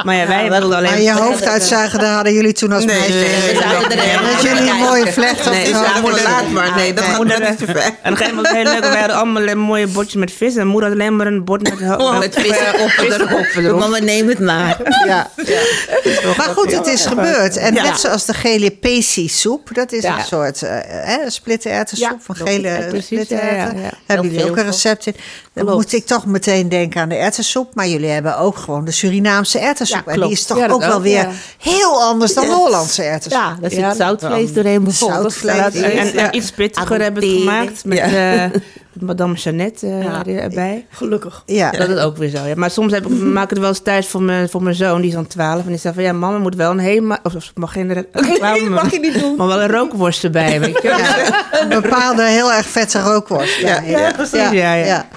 [0.03, 0.89] Maar ja, wij wilden alleen...
[0.91, 3.13] Maar je hoofd uitzuigen, daar hadden jullie toen als Nee, meisje.
[3.13, 3.89] nee, Dat
[4.33, 6.23] niet jullie een mooie vlecht op Nee, je ja, hadden.
[6.23, 6.75] laat maar.
[6.75, 7.75] Nee, dat gaat net te ver.
[7.75, 8.79] En op een gegeven moment heel leuk.
[8.91, 10.55] We hadden allemaal een mooie bordjes met vis.
[10.55, 13.45] En moeder had alleen maar een bord met, ho- Met vissenkoppen erop.
[13.55, 13.79] erop.
[13.79, 14.77] Mama, neem het maar.
[15.07, 15.29] Ja.
[16.37, 17.57] Maar goed, het is gebeurd.
[17.57, 17.83] En Ja.
[18.01, 20.17] Net zoals de gele pesi soep, dat is Ja.
[20.17, 23.55] een soort eh hè, splittererwtensoep Ja, van gele splittererwten.
[23.55, 23.91] ja, ja, ja.
[24.05, 25.13] Hebben jullie ook een recept in?
[25.53, 25.81] Dan Klopt.
[25.83, 27.75] moet ik toch meteen denken aan de erwtensoep.
[27.75, 30.03] Maar jullie hebben ook gewoon de Surinaamse erwtensoep.
[30.05, 31.31] Ja, en die is toch ook wel weer ja.
[31.57, 33.41] heel anders dan de Hollandse erwtensoep.
[33.41, 35.33] Ja, daar zit Ja, zoutvlees doorheen bijvoorbeeld.
[35.33, 36.11] Zoutvlees.
[36.13, 37.73] En, iets pittiger hebben we het Adopteren.
[37.73, 38.61] gemaakt met eh,
[38.93, 40.25] Madame Jeannette Ja.
[40.25, 40.85] erbij.
[40.89, 41.43] Gelukkig.
[41.45, 41.71] Ja.
[41.71, 42.45] Dat is ook weer zo.
[42.45, 42.53] Ja.
[42.55, 44.99] Maar soms heb ik, maak ik het wel eens thuis voor mijn, voor mijn zoon,
[45.01, 45.61] die is dan 12.
[45.63, 47.19] En die zegt van ja, mama moet wel een Hema.
[47.23, 49.35] Of, of mag geen reclame, mag je niet doen.
[49.35, 50.87] Maar wel een rookworst erbij, weet je.
[50.87, 53.59] Ja, een bepaalde heel erg vette rookworst.
[53.59, 55.07] Ja, Ja, precies, ja, ja.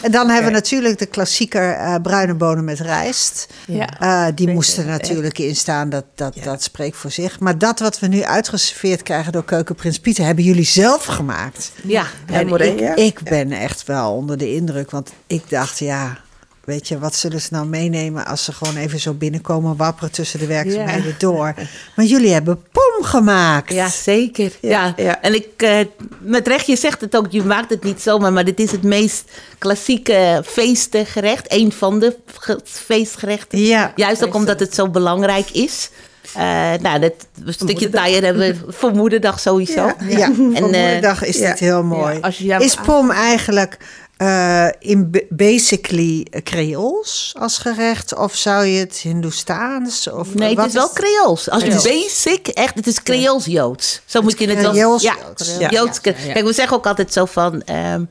[0.00, 3.46] En dan hebben we natuurlijk de klassieker eh, bruine bonen met rijst.
[3.66, 3.88] Ja.
[4.00, 7.40] Eh, die moesten er natuurlijk in staan, dat, dat, dat spreekt voor zich.
[7.40, 10.24] Maar dat wat we nu uitgeserveerd krijgen door Keukenprins Pieter...
[10.24, 11.72] hebben jullie zelf gemaakt.
[11.82, 16.18] Ja, En ik, ik ben echt wel onder de indruk, want ik dacht, ja...
[16.64, 20.38] Weet je, wat zullen ze nou meenemen als ze gewoon even zo binnenkomen wapperen tussen
[20.38, 21.54] de werkzaamheden door?
[21.96, 23.72] Maar jullie hebben pom gemaakt.
[23.72, 24.52] Ja, zeker.
[24.60, 25.20] Ja, ja.
[25.22, 25.78] En ik, eh,
[26.20, 28.82] met recht, je zegt het ook, je maakt het niet zomaar, maar dit is het
[28.82, 29.24] meest
[29.58, 31.52] klassieke feestgerecht.
[31.52, 33.58] Een van de ge- feestgerechten.
[33.58, 33.92] Ja.
[33.96, 35.90] Juist ook omdat het zo belangrijk is.
[36.34, 36.42] Eh,
[36.80, 37.12] nou, dat
[37.46, 39.84] een stukje taaier hebben we voor moederdag sowieso.
[39.84, 40.26] Ja, ja.
[40.34, 42.14] voor eh, moederdag is dit heel mooi.
[42.14, 43.76] Ja, als je- ja, is pom eigenlijk
[44.16, 48.14] eh, in basically Creools als gerecht?
[48.16, 50.10] Of zou je het Hindoestaans?
[50.10, 51.50] Of Nee, het is wel Creools.
[51.50, 51.84] Als je Creools.
[51.88, 54.00] basic, echt, het is Creools-Joods.
[54.04, 55.56] Zo moet je het wel Creools Ja, Joods.
[55.58, 55.68] ja.
[55.70, 55.98] Joods.
[56.02, 56.32] Ja, ja.
[56.32, 57.62] Kijk, we zeggen ook altijd zo van...
[57.62, 58.04] ehm,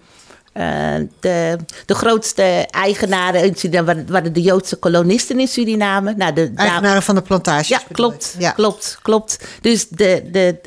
[0.51, 6.13] eh, de, de grootste eigenaren in Suriname waren, de Joodse kolonisten in Suriname.
[6.17, 7.67] Nou, de, daar- Eigenaren van de plantages.
[7.67, 8.35] ja, klopt.
[8.39, 8.51] Ja.
[8.51, 9.37] klopt, klopt.
[9.61, 10.59] Dus de, de,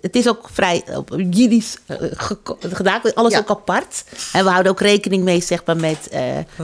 [0.00, 1.96] het is ook vrij op Jiddisch eh,
[2.72, 3.38] gedaan, alles Ja.
[3.38, 4.04] ook apart.
[4.32, 6.22] En we houden ook rekening mee, zeg maar, met, eh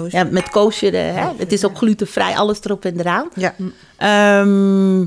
[0.09, 0.95] ja, met kosher.
[0.95, 1.29] eh, hè?
[1.37, 3.29] Het is ook glutenvrij, alles erop en eraan.
[3.35, 3.55] Ja.
[3.97, 5.07] Ehm,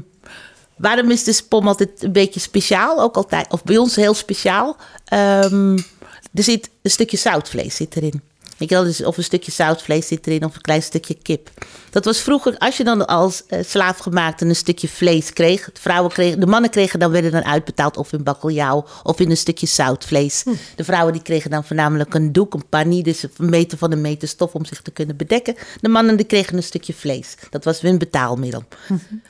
[0.76, 3.02] waarom is de spom altijd een beetje speciaal?
[3.02, 4.76] Ook altijd, of bij ons heel speciaal.
[5.06, 5.78] Ehm,
[6.34, 8.22] er zit een stukje zoutvlees zit erin.
[8.62, 11.50] Weet je wel, dus of een stukje zoutvlees zit erin of een klein stukje kip.
[11.90, 15.66] Dat was vroeger, als je dan als eh, slaafgemaakte een stukje vlees kreeg.
[15.66, 19.30] De, vrouwen kregen, de mannen kregen dan, werden dan uitbetaald of in bakkeljauw of in
[19.30, 20.44] een stukje zoutvlees.
[20.76, 24.02] De vrouwen die kregen dan voornamelijk een doek, een panie, dus een meter van een
[24.02, 25.56] meter stof om zich te kunnen bedekken.
[25.80, 27.36] De mannen die kregen een stukje vlees.
[27.50, 28.64] Dat was hun betaalmiddel.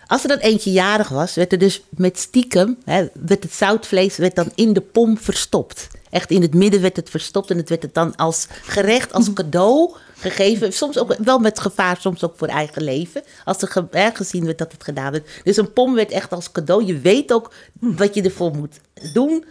[0.08, 4.18] Als er dan eentje jarig was, werd er dus met stiekem, hè, werd het zoutvlees
[4.18, 5.88] werd dan in de pom verstopt.
[6.12, 7.50] Echt in het midden werd het verstopt.
[7.52, 10.74] En het werd het dan als gerecht, als cadeau gegeven.
[10.74, 13.24] Soms ook wel met gevaar, soms ook voor eigen leven.
[13.46, 15.30] Als er gezien werd dat het gedaan werd.
[15.44, 16.86] Dus een pom werd echt als cadeau.
[16.86, 18.80] Je weet ook wat je ervoor moet
[19.14, 19.46] doen.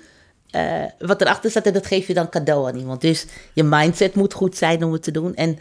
[0.51, 3.01] eh, wat erachter staat en dat geef je dan cadeau aan iemand.
[3.01, 5.35] Dus je mindset moet goed zijn om het te doen.
[5.35, 5.59] En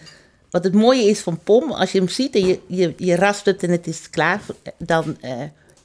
[0.49, 3.45] wat het mooie is van pom, als je hem ziet en je, je, je rast
[3.45, 4.41] het en het is klaar,
[4.77, 5.31] dan eh,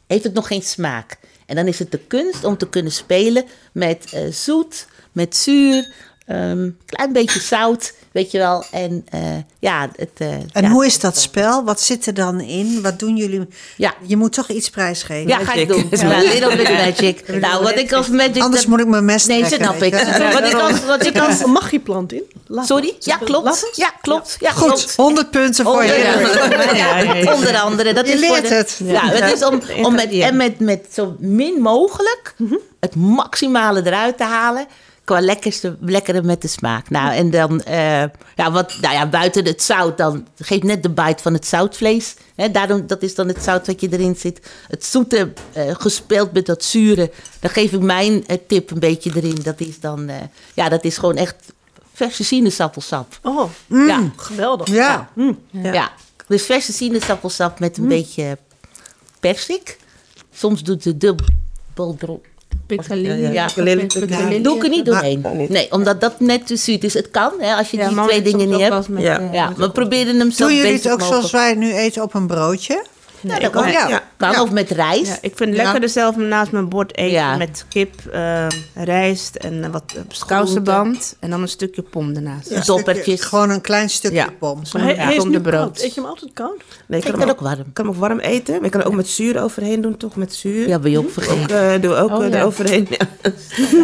[0.07, 1.19] heeft het nog geen smaak.
[1.47, 5.89] En dan is het de kunst om te kunnen spelen met eh, zoet, met zuur,
[6.27, 8.65] een klein beetje zout, weet je wel.
[8.71, 9.21] En eh,
[9.59, 11.65] ja, het, eh, En ja, hoe is dat spel?
[11.65, 12.83] Wat zit er dan in?
[12.83, 13.49] Wat doen jullie?
[13.77, 13.95] Ja.
[14.07, 15.29] Je moet toch iets prijsgeven?
[15.29, 15.87] Ja, ga ik doen.
[15.91, 17.29] Ja, little bit magic.
[17.41, 18.43] Nou, wat ik als magic...
[18.43, 19.95] Anders moet ik mijn mes Nee, snap ik.
[19.99, 20.31] je.
[20.33, 20.85] Wat ik als...
[20.85, 22.23] Wat ik als Een magieplant in.
[22.47, 22.97] Laat sorry?
[22.99, 23.71] Ja, klopt.
[23.75, 24.37] Ja, klopt.
[24.41, 24.97] Ja, Goed, klopt.
[24.97, 26.75] 100 punten voor Onder, je.
[26.75, 27.93] ja, onder andere.
[27.93, 28.81] Dat Je is voor leert de- het.
[28.85, 32.35] Ja, het is om, om met, en met, met zo min mogelijk
[32.81, 34.67] het maximale eruit te halen.
[35.05, 36.91] Qua lekkerste, lekkere met de smaak.
[36.91, 38.01] Nou, en dan, eh,
[38.35, 42.15] ja, wat, nou ja, buiten het zout, dan geeft net de bite van het zoutvlees.
[42.35, 44.51] Hè, daarom, dat is dan het zout wat je erin zit.
[44.69, 47.11] Het zoete, eh, gespeeld met dat zure.
[47.41, 49.39] Dan geef ik mijn eh, tip een beetje erin.
[49.43, 50.17] Dat is dan, eh,
[50.55, 51.37] ja, dat is gewoon echt
[51.93, 53.19] verse sinaasappelsap.
[53.23, 54.69] Oh, Ja, geweldig.
[54.69, 55.09] Ja.
[55.51, 55.93] ja.
[56.27, 58.39] Dus verse sinaasappelsap met een beetje
[59.21, 59.79] persik.
[60.33, 61.27] Soms doet de dubbel
[62.67, 63.33] Piccalilli.
[63.33, 63.49] Ja.
[64.43, 65.25] Doe ik er niet doorheen.
[65.49, 66.95] Nee, omdat dat net te zoet is.
[66.95, 68.87] Het kan, hè, als je die twee dingen niet hebt.
[68.97, 69.21] Ja.
[69.33, 72.27] eh, we proberen hem zo Doen jullie het ook zoals wij nu eten op een
[72.27, 72.85] broodje?
[73.27, 73.63] Ja, dat kan.
[74.17, 74.43] Kan, Ja.
[74.43, 75.07] of met rijst.
[75.07, 77.37] Ja, ik vind het lekkerder zelf naast mijn bord eten Ja.
[77.37, 79.95] met kip, eh, rijst en eh, wat
[80.27, 81.17] kousenband.
[81.21, 82.51] En dan een stukje pom ernaast.
[82.51, 82.61] Ja.
[82.61, 83.21] Doppertjes.
[83.21, 84.29] Gewoon een klein stukje Ja.
[84.39, 84.61] pom.
[84.73, 85.55] Hij, Ja, hij zonder brood.
[85.61, 85.83] koud.
[85.83, 86.63] Eet je hem altijd koud?
[86.87, 87.73] Nee, ik Ik kan, hem ook warm.
[87.73, 88.55] kan hem ook warm eten.
[88.55, 90.17] Maar ik kan er ook met zuur overheen doen, toch?
[90.17, 90.69] Met zuur.
[90.69, 91.73] Ja, ben je ook Ook, vergeten.
[91.75, 92.39] eh, doe ook Oh, eh, ja.
[92.39, 92.89] eroverheen.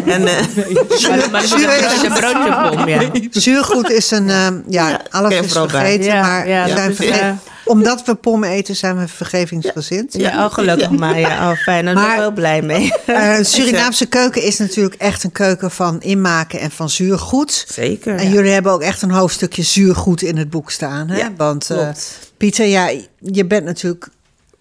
[0.07, 0.37] En, eh,
[1.09, 3.01] Maar, maar een broodje pom, ja.
[3.41, 7.31] Zuurgoed is een, ehm, ja, alles is vergeten, maar ja, we zijn is, verge- eh,
[7.71, 10.15] omdat we pom eten zijn we vergevingsgezind.
[10.15, 11.19] Ja, oh, gelukkig maar.
[11.19, 11.85] Ja, oh, fijn.
[11.85, 12.93] Daar ben ik wel blij mee.
[13.07, 17.65] Eh, Surinaamse keuken is natuurlijk echt een keuken van inmaken en van zuurgoed.
[17.69, 18.17] zeker.
[18.17, 21.09] En jullie hebben ook echt een hoofdstukje zuurgoed in het boek staan.
[21.09, 21.19] Hè?
[21.19, 22.33] Ja, Want eh, klopt.
[22.37, 24.09] Pieter, ja, je bent natuurlijk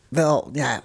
[0.10, 0.82] wel, ja,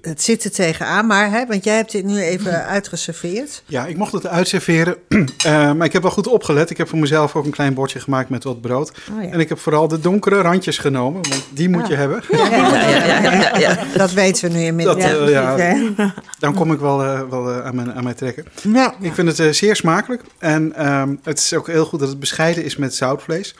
[0.00, 1.06] het zit er tegenaan.
[1.06, 3.62] Maar, hè, want jij hebt dit nu even uitgeserveerd.
[3.66, 4.96] Ja, ik mocht het uitserveren.
[5.44, 6.70] Eh, maar ik heb wel goed opgelet.
[6.70, 8.92] Ik heb voor mezelf ook een klein bordje gemaakt met wat brood.
[9.10, 9.30] Oh, ja.
[9.30, 12.22] En ik heb vooral de donkere randjes genomen, want die moet je hebben.
[12.30, 13.78] ja, ja, ja, ja, ja.
[13.96, 15.02] Dat weten we nu inmiddels.
[15.02, 15.92] Dat, hè.
[16.38, 18.44] dan kom ik wel, eh, wel aan, mijn, aan mij trekken.
[18.72, 18.94] Ja.
[19.00, 20.22] Ik vind het zeer smakelijk.
[20.38, 23.54] En ehm, het is ook heel goed dat het bescheiden is met zoutvlees.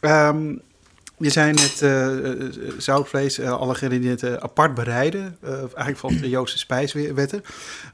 [0.00, 0.52] Ehm,
[1.20, 5.36] je zei net eh, eh, zoutvlees, eh, alle ingrediënten apart bereiden.
[5.42, 7.42] eigenlijk volgens de Joodse spijswetten.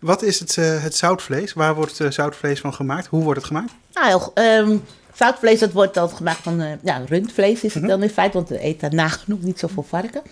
[0.00, 1.52] Wat is het, het zoutvlees?
[1.52, 3.06] Waar wordt zoutvlees van gemaakt?
[3.06, 3.72] Hoe wordt het gemaakt?
[3.92, 4.76] Nou, ehm,
[5.14, 8.58] zoutvlees dat wordt dan gemaakt van ja, rundvlees is het dan in feite, want we
[8.58, 10.22] eten nagenoeg niet zoveel varken.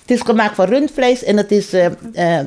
[0.00, 1.70] Het is gemaakt van rundvlees en dat, is,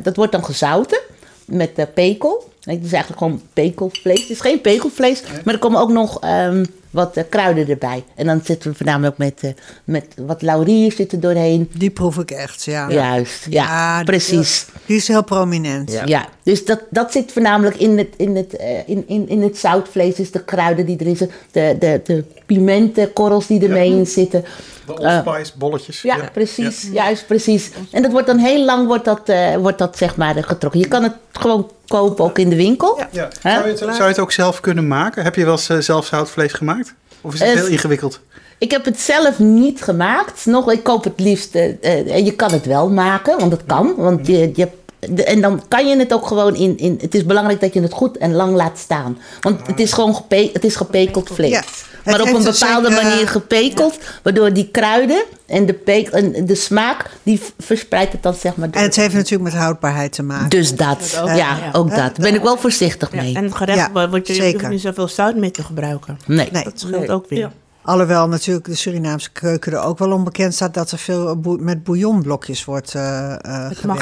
[0.03, 0.99] dat wordt dan gezouten
[1.45, 2.51] met pekel.
[2.61, 4.21] Het is eigenlijk gewoon pekelvlees.
[4.21, 8.03] Het is geen pekelvlees, maar er komen ook nog ehm, wat eh, kruiden erbij.
[8.15, 9.51] En dan zitten we voornamelijk met, eh,
[9.83, 11.69] met wat laurier zitten doorheen.
[11.73, 12.91] Die proef ik echt, ja.
[12.91, 14.65] Juist, ja, precies.
[14.85, 15.91] Die is heel prominent.
[15.91, 16.01] Ja.
[16.05, 19.57] Ja, dus dat, dat zit voornamelijk in het, in, het, eh, in, in, in het
[19.57, 24.45] zoutvlees, dus de kruiden die erin zitten, de, de, de pimentenkorrels die ermee in zitten.
[24.85, 26.01] De allspice bolletjes.
[26.01, 27.71] Ja, precies, juist precies.
[27.91, 30.79] En dat wordt dan heel lang wordt dat, eh, wordt dat zeg maar getrokken.
[30.79, 32.99] Je kan het gewoon kopen ook in de winkel.
[33.11, 33.29] Ja.
[33.41, 35.23] Zou, je het, zou je het ook zelf kunnen maken?
[35.23, 36.78] Heb je wel eens zelf zoutvlees gemaakt?
[37.21, 38.19] Of is het Eh, heel ingewikkeld?
[38.57, 40.45] Ik heb het zelf niet gemaakt.
[40.45, 41.55] Nog, ik koop het liefst.
[41.55, 43.93] en je kan het wel maken, want het kan.
[43.97, 46.97] Want je, je hebt- de- en dan kan je het ook gewoon in, in.
[47.01, 49.17] Het is belangrijk dat je het goed en lang laat staan.
[49.41, 51.49] Want het is gewoon gepe, het is gepekeld vlees.
[51.51, 51.63] Ja.
[52.05, 56.45] Maar Het op een bepaalde zekere- manier gepekeld, waardoor die kruiden en de, peek, en
[56.45, 58.67] de smaak, die verspreidt het dan zeg maar.
[58.71, 58.81] door.
[58.81, 60.49] En het heeft natuurlijk met houdbaarheid te maken.
[60.49, 61.69] Dus dat, ook, ja, ja.
[61.71, 61.97] ook dat.
[61.97, 63.35] Daar ben ik wel voorzichtig Ja, mee.
[63.35, 64.59] en het gerecht Ja, wordt je, je zeker.
[64.59, 66.19] hoeft niet zoveel zout meer te gebruiken.
[66.27, 66.49] Nee.
[66.51, 66.63] Nee.
[66.63, 67.11] Dat scheelt Nee.
[67.11, 67.51] ook weer.
[67.89, 72.65] Alhoewel natuurlijk de Surinaamse keuken er ook wel onbekend staat dat er veel met bouillonblokjes
[72.65, 73.37] wordt eh, eh,
[73.73, 73.83] gewerkt.
[73.85, 73.97] maar,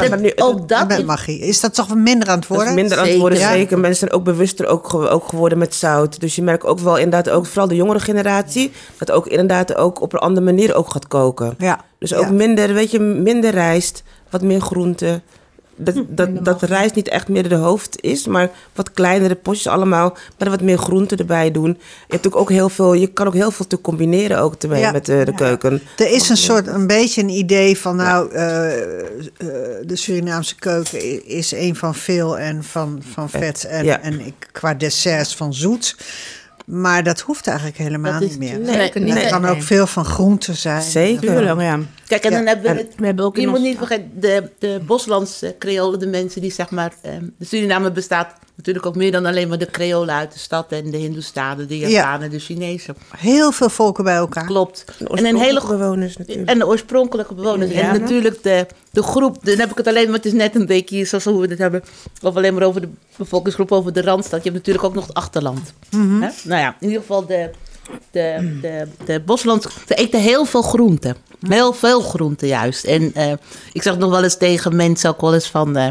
[0.00, 0.88] dat- ook dat.
[0.88, 1.38] met magie.
[1.38, 2.74] Is dat toch minder aan het worden?
[2.74, 3.10] minder Zeker.
[3.12, 3.50] antwoorden, Ja.
[3.52, 3.78] zeker.
[3.78, 6.20] Mensen zijn ook bewuster ook, ge- ook geworden met zout.
[6.20, 10.00] Dus je merkt ook wel inderdaad, ook vooral de jongere generatie, dat ook inderdaad ook
[10.00, 11.54] op een andere manier ook gaat koken.
[11.58, 11.80] Ja.
[11.98, 12.30] Dus ook Ja.
[12.32, 15.22] minder, weet je, minder rijst, wat meer groenten.
[15.84, 20.16] Dat, dat, dat rijst niet echt meer de hoofd is, maar wat kleinere potjes allemaal,
[20.38, 21.78] maar wat meer groenten erbij doen.
[22.06, 24.90] Je hebt ook, ook heel veel, je kan ook heel veel te combineren ook Ja.
[24.90, 25.82] met de, de keuken.
[25.96, 28.86] Er is een soort, een beetje een idee van, nou, eh, eh,
[29.82, 34.00] de Surinaamse keuken is een van veel en van, van vet en, Ja.
[34.00, 35.96] en ik, qua desserts van zoet.
[36.70, 38.58] Maar dat hoeft eigenlijk helemaal Dat is- niet meer.
[38.58, 39.14] nee, niet.
[39.14, 40.82] Het kan ook veel van groenten zijn.
[40.82, 41.60] Zeker.
[41.62, 41.78] Ja.
[42.06, 43.76] Kijk, en Ja, dan hebben we en het We hebben ook Je moet ons- niet
[43.76, 46.92] vergeten, de, de Boslandse Creolen, de mensen die zeg maar...
[47.02, 50.72] ehm, de Suriname bestaat natuurlijk ook meer dan alleen maar de Creolen uit de stad...
[50.72, 51.88] en de Hindoestanen, de Ja.
[51.88, 52.96] Japanen, de Chinezen.
[53.16, 54.44] Heel veel volken bij elkaar.
[54.46, 54.84] Klopt.
[55.14, 56.48] En een hele bewoners natuurlijk.
[56.48, 57.70] En de oorspronkelijke bewoners.
[57.72, 59.38] En natuurlijk de, de groep.
[59.44, 61.58] Dan heb ik het alleen maar, het is net een beetje zoals hoe we het
[61.58, 61.82] hebben.
[62.22, 64.44] Of alleen maar over de bevolkingsgroep, over de Randstad.
[64.44, 65.72] Je hebt natuurlijk ook nog het achterland.
[65.90, 65.98] Hè?
[65.98, 67.50] Nou ja, in ieder geval de,
[68.10, 69.66] de, de, de Bosland.
[69.86, 71.16] Ze eten heel veel groenten.
[71.48, 72.84] Heel veel groenten juist.
[72.84, 73.32] En eh,
[73.72, 75.76] ik zeg nog wel eens tegen mensen ook wel eens van.
[75.76, 75.88] eh,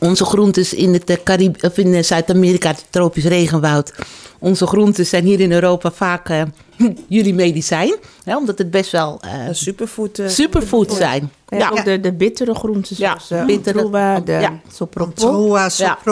[0.00, 3.92] onze groentes in, het eh, Carib of in eh, Zuid-Amerika, het tropisch regenwoud.
[4.38, 6.42] Onze groentes zijn hier in Europa vaak eh,
[7.08, 7.94] jullie medicijn.
[8.24, 10.18] Hè, omdat het best wel eh, Een superfood.
[10.18, 11.32] eh, superfood zijn.
[11.48, 14.40] Ja, Ja, ook de, de bittere groenten Ja, zoals uh, bittere- bittere, de ja.
[14.40, 14.52] Ja.
[14.72, 15.46] sopropo.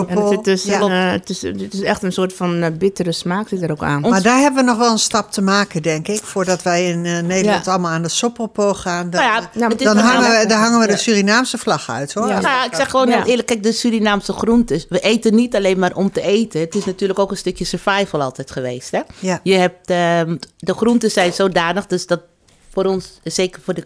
[0.09, 0.81] En het, zit dus, Ja.
[0.81, 3.83] eh, het, is, het is echt een soort van eh, bittere smaak zit er ook
[3.83, 4.01] aan.
[4.01, 6.21] Maar daar hebben we nog wel een stap te maken, denk ik.
[6.23, 7.71] Voordat wij in eh, Nederland Ja.
[7.73, 9.11] allemaal aan de sopropo gaan.
[9.11, 12.14] Dan, Nou ja, Ja, is dan, hangen we, dan hangen we de Surinaamse vlag uit,
[12.14, 12.27] hoor.
[12.29, 12.40] Ja.
[12.40, 13.16] Nou ja, ik zeg gewoon Ja.
[13.16, 14.87] heel eerlijk, kijk, de Surinaamse groentes.
[14.88, 16.61] We eten niet alleen maar om te eten.
[16.61, 18.90] Het is natuurlijk ook een stukje survival altijd geweest.
[18.90, 19.01] Hè?
[19.18, 19.40] Ja.
[19.42, 22.21] Je hebt, ehm, de groenten zijn zodanig, dus dat
[22.68, 23.85] voor ons, zeker voor de,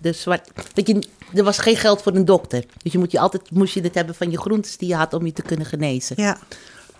[0.00, 1.02] de zwart, dat je,
[1.34, 2.64] er was geen geld voor een dokter.
[2.82, 5.14] Dus je moet je altijd, moest je het hebben van je groentes die je had
[5.14, 6.16] om je te kunnen genezen.
[6.18, 6.38] Ja.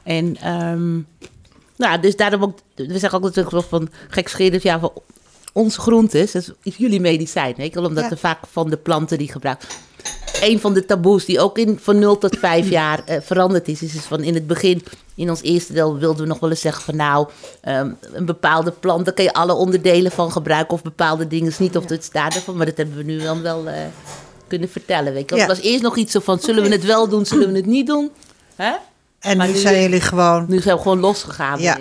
[0.03, 0.93] En ehm,
[1.77, 4.93] nou, dus daarom ook, we zeggen ook natuurlijk van gekscherend, ja, voor
[5.53, 7.55] onze groentes, dat is jullie medicijn.
[7.57, 8.11] Weet je omdat Ja.
[8.11, 9.67] er vaak van de planten die gebruikt.
[10.41, 13.83] Een van de taboes die ook in, van 0 tot 5 jaar eh, veranderd is,
[13.83, 14.83] is, is van in het begin,
[15.15, 17.29] in ons eerste deel wilden we nog wel eens zeggen van nou,
[17.61, 21.59] ehm, een bepaalde plant, daar kun je alle onderdelen van gebruiken of bepaalde dingen is
[21.59, 23.75] niet of het staat ervan, maar dat hebben we nu dan wel eh,
[24.47, 25.13] kunnen vertellen.
[25.13, 25.37] Weet je.
[25.37, 25.47] Ja.
[25.47, 27.67] Het was eerst nog iets zo van, zullen we het wel doen, zullen we het
[27.67, 28.11] niet doen?
[29.23, 31.61] En nu nu- zijn jullie gewoon Nu zijn we gewoon losgegaan.
[31.61, 31.79] Ja,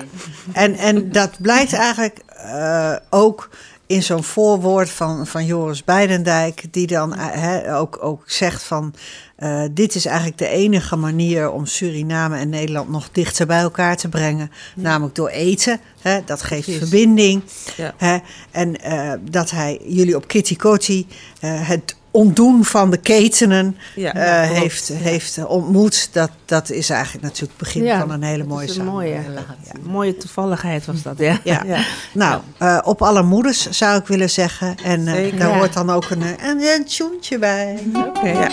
[0.54, 3.50] en, en dat blijkt eigenlijk eh, ook
[3.92, 8.94] in zo'n voorwoord van, van Joris Beidendijk, die dan eh, ook, ook zegt van.
[9.36, 13.98] eh, dit is eigenlijk de enige manier om Suriname en Nederland nog dichter bij elkaar
[13.98, 14.52] te brengen.
[14.76, 15.80] Namelijk door eten.
[16.02, 16.82] Hè, dat geeft Precies.
[16.82, 17.44] verbinding.
[17.78, 17.94] Ja.
[17.98, 18.18] Hè,
[18.52, 21.08] en eh, dat hij jullie op Kitty Kotti
[21.40, 26.10] eh, het ontdoen van de ketenen Ja, eh, ja, heeft, heeft ontmoet.
[26.12, 30.86] Dat, dat is eigenlijk natuurlijk het begin Ja, van een hele mooie een mooie, toevalligheid
[30.86, 31.40] was dat, ja.
[31.44, 31.84] Ja.
[32.14, 34.76] Nou, eh, op alle moeders zou ik willen zeggen.
[34.84, 37.80] En eh, daar hoort dan ook een, een, een tjoentje bij.
[37.94, 38.48] Oké.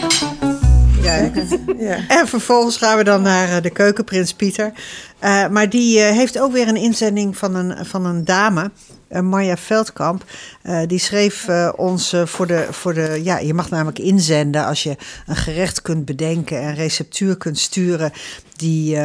[1.02, 1.98] Ja.
[2.08, 4.72] En vervolgens gaan we dan naar de keukenprins Pieter.
[5.50, 8.70] Maar die heeft ook weer een inzending van een, van een dame.
[9.08, 10.24] Eh, Marja Veldkamp.
[10.62, 13.20] Eh, die schreef eh, ons voor, de, voor de.
[13.22, 18.12] Ja, je mag namelijk inzenden als je een gerecht kunt bedenken en receptuur kunt sturen.
[18.56, 18.98] Die.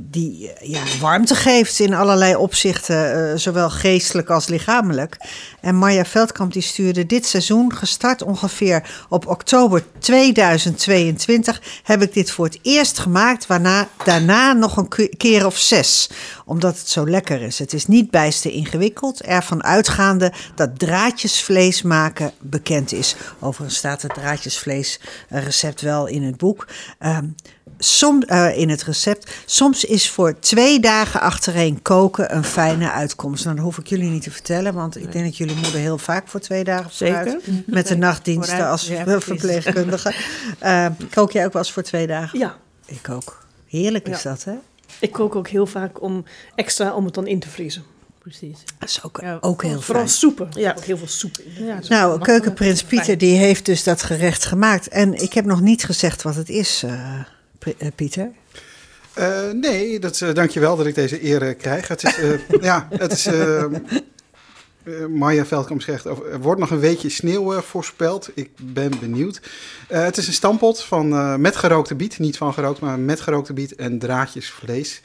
[0.00, 5.16] Die eh, warmte geeft in allerlei opzichten, eh, zowel geestelijk als lichamelijk.
[5.60, 12.30] En Marja Veldkamp die stuurde dit seizoen, gestart ongeveer op oktober 2022, heb ik dit
[12.30, 16.10] voor het eerst gemaakt, waarna daarna nog een ke- keer of zes,
[16.44, 17.58] omdat het zo lekker is.
[17.58, 23.16] Het is niet bijster ingewikkeld, ervan uitgaande dat draadjesvlees maken bekend is.
[23.40, 25.44] Overigens staat het draadjesvlees eh,
[25.80, 26.66] wel in het boek.
[26.98, 27.24] Ehm,
[27.78, 29.34] Som, eh, in het recept.
[29.44, 33.44] Soms is voor twee dagen achtereen koken een fijne uitkomst.
[33.44, 35.98] Nou, dat hoef ik jullie niet te vertellen, want ik denk dat jullie moeder heel
[35.98, 37.28] vaak voor twee dagen vooruit.
[37.44, 37.62] Zeker.
[37.66, 40.14] Met de nachtdiensten Vooruit, als ja, verpleegkundige.
[40.58, 42.38] Eh, kook jij ook wel eens voor twee dagen?
[42.38, 43.44] Ja, Ik ook.
[43.66, 44.30] Heerlijk is Ja.
[44.30, 44.54] dat, hè?
[45.00, 47.82] ik kook ook heel vaak om extra om het dan in te vriezen.
[48.18, 48.58] Precies.
[48.78, 50.14] Dat is ook, Ja, ook heel Vooral fijn.
[50.16, 50.48] soepen.
[50.50, 50.74] Ja.
[50.76, 51.36] Ook heel veel soep.
[51.58, 52.82] Ja, Nou, keukenprins.
[52.82, 54.88] Pieter die heeft dus dat gerecht gemaakt.
[54.88, 57.10] En ik heb nog niet gezegd wat het is, eh,
[57.94, 58.30] Pieter.
[59.14, 61.88] Eh, nee, dat, uh, dankjewel dat ik deze eer eh, krijg.
[61.88, 63.26] Het is, eh, ja, het is...
[63.26, 63.64] eh
[64.86, 68.30] eh, Marja Veldkamp zegt, er wordt nog een weekje sneeuw eh, voorspeld.
[68.34, 69.40] Ik ben benieuwd.
[69.88, 72.18] Eh, het is een stampot van, eh, met gerookte biet.
[72.18, 75.00] Niet van gerookt, maar met gerookte biet en draadjes vlees.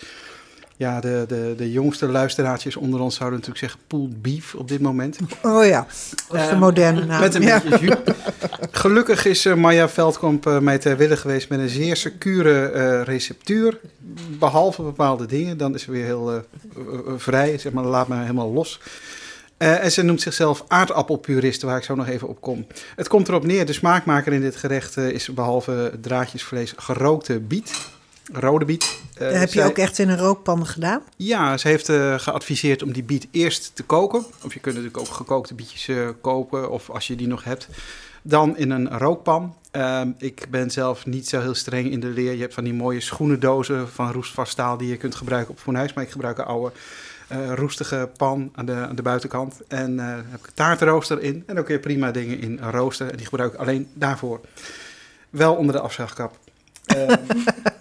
[0.81, 4.81] Ja, de, de, de jongste luisteraartjes onder ons zouden natuurlijk zeggen pulled beef op dit
[4.81, 5.17] moment.
[5.41, 5.79] Oh ja,
[6.27, 7.21] dat is de Eh, moderne naam.
[7.21, 7.61] Met een Ja.
[7.69, 8.15] beetje jus.
[8.71, 13.03] Gelukkig is eh, Maya Veldkamp eh, mij ter wille geweest met een zeer secure eh,
[13.03, 13.79] receptuur.
[14.39, 16.45] Behalve bepaalde dingen, dan is ze weer heel
[17.17, 17.57] vrij.
[17.57, 18.79] Zeg maar, laat me helemaal los.
[19.57, 22.65] En ze noemt zichzelf aardappelpuriste, waar ik zo nog even op kom.
[22.95, 27.71] Het komt erop neer, de smaakmaker in dit gerecht is behalve draadjesvlees gerookte biet.
[28.33, 28.99] Rode biet.
[29.17, 31.01] Eh, heb je ook echt in een rookpan gedaan?
[31.15, 34.25] Ja, ze heeft eh, geadviseerd om die biet eerst te koken.
[34.43, 37.67] Of je kunt natuurlijk ook gekookte bietjes eh, kopen, of als je die nog hebt.
[38.21, 39.55] Dan in een rookpan.
[39.71, 42.33] Ehm, ik ben zelf niet zo heel streng in de leer.
[42.33, 45.93] Je hebt van die mooie schoenendozen van roestvast staal die je kunt gebruiken op fornuis.
[45.93, 46.71] Maar ik gebruik een oude
[47.55, 49.61] roestige pan aan de, aan de buitenkant.
[49.67, 51.43] En eh heb ik een taartrooster in.
[51.45, 53.11] En ook kun je prima dingen in roosteren.
[53.11, 54.39] En die gebruik ik alleen daarvoor.
[55.29, 56.37] Wel onder de afzuigkap.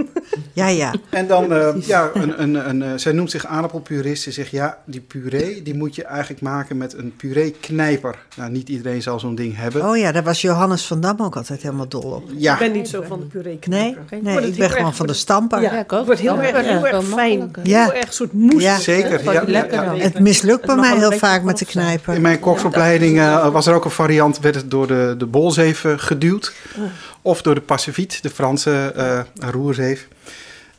[0.53, 0.93] Ja, ja.
[1.11, 4.23] en dan, eh, ja, een, een, een, eh, zij noemt zich aardappelpurist.
[4.23, 8.19] Ze zegt, ja, die puree, die moet je eigenlijk maken met een puree-knijper.
[8.37, 9.89] Nou, niet iedereen zal zo'n ding hebben.
[9.89, 12.25] Oh ja, daar was Johannes van Dam ook altijd helemaal dol op.
[12.37, 14.19] ja, Ik ben niet zo van de puree Nee, knijper.
[14.23, 15.61] nee ik het ben gewoon van de stamper.
[15.63, 15.99] Ja, ik ook.
[15.99, 17.51] het wordt heel erg, heel erg fijn.
[17.63, 17.85] Ja.
[17.85, 18.63] Heel erg soort moes.
[18.63, 18.79] Ja.
[18.79, 19.33] zeker.
[19.33, 19.97] Ja, lekker ja.
[19.97, 22.15] Het mislukt bij mij heel een vaak met de knijper.
[22.15, 25.85] In mijn koksopleiding eh, was er ook een variant, werd het door de, de bolzeef
[25.85, 26.53] eh, geduwd.
[27.23, 30.09] Of door de passeviet, de Franse eh, roerzeef.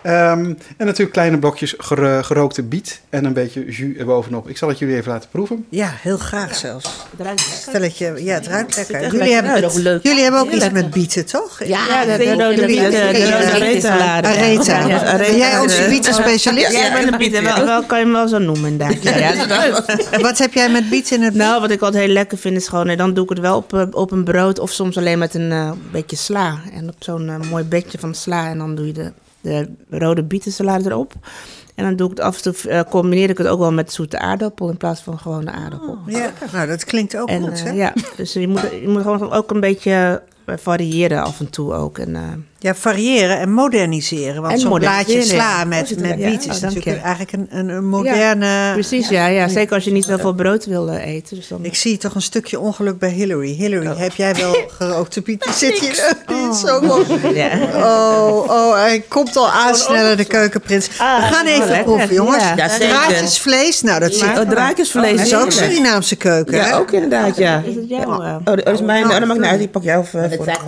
[0.03, 0.45] Ehm,
[0.77, 4.49] en natuurlijk kleine blokjes gero- gerookte biet en een beetje jus erbovenop.
[4.49, 5.65] Ik zal het jullie even laten proeven.
[5.69, 6.85] Ja, heel graag zelfs.
[6.85, 7.69] Het ruikt lekker.
[7.69, 8.95] Stelletje, ja, het ruikt lekker.
[8.95, 10.03] echt Jullie lekker hebben, leuk.
[10.03, 11.59] jullie hebben ook iets met bieten, toch?
[11.63, 12.33] Ja, Ja, de, de, zeker.
[12.45, 14.27] rode biet, de, de, reetsalade.
[14.27, 14.79] Areta.
[14.79, 15.35] Ja, Ben areta.
[15.35, 16.71] jij onze bietenspecialist?
[16.71, 17.33] Ja, ik ben een biet.
[17.33, 19.03] en Wel, wel kan je hem wel zo noemen inderdaad.
[19.03, 19.33] Ja, ja.
[20.11, 22.55] En Wat heb jij met bieten in het Nou, wat ik altijd heel lekker vind
[22.57, 24.97] is gewoon, eh, dan doe ik het wel op, eh, op een brood of soms
[24.97, 26.59] alleen met een eh, beetje sla.
[26.73, 29.11] En op zo'n mooi bedje van sla en dan doe je de,
[29.41, 31.13] de rode bietensalade erop.
[31.75, 33.93] En dan doe ik het af en toe, eh, combineer ik het ook wel met
[33.93, 35.97] zoete aardappel in plaats van gewone aardappel.
[36.05, 37.71] Ja, nou dat klinkt ook en goed, eh, hè?
[37.71, 41.73] ja, dus je moet, je moet gewoon ook een beetje eh, variëren af en toe
[41.73, 41.97] ook.
[41.97, 42.21] En, eh,
[42.63, 44.41] Ja, variëren en moderniseren.
[44.41, 46.29] Want zo'n blaadje sla met, Oh, met lekker.
[46.29, 47.03] biet is oh, dank natuurlijk je.
[47.03, 48.71] eigenlijk een, een, een moderne...
[48.73, 49.47] precies, ja, ja.
[49.47, 51.35] Zeker als je niet zoveel brood wil eh, eten.
[51.35, 53.53] Dus dan, Ik zie toch een stukje ongeluk bij Hillary.
[53.55, 55.43] Hillary, heb jij wel gerookte biet?
[55.43, 55.91] Die zit hier.
[56.51, 57.05] Is zo mooi.
[57.33, 57.49] ja.
[57.75, 60.87] Oh, oh, hij komt al aansnellen, de keukenprins.
[60.87, 60.93] We
[61.31, 62.43] gaan even lekker, proeven, jongens.
[62.43, 62.67] ja.
[62.77, 64.39] Draadjesvlees, nou dat zit...
[64.39, 65.17] Oh, draadjesvlees.
[65.17, 65.51] Dat is ook.
[65.51, 66.55] Surinaamse keuken?
[66.55, 67.61] Ja, ook inderdaad, ja.
[67.65, 68.21] Is het jouw...
[68.21, 69.03] eh, Oh, dat is mijn.
[69.03, 69.59] Oh, dat maakt niet uit.
[69.59, 70.21] Die pak jij eh, voor-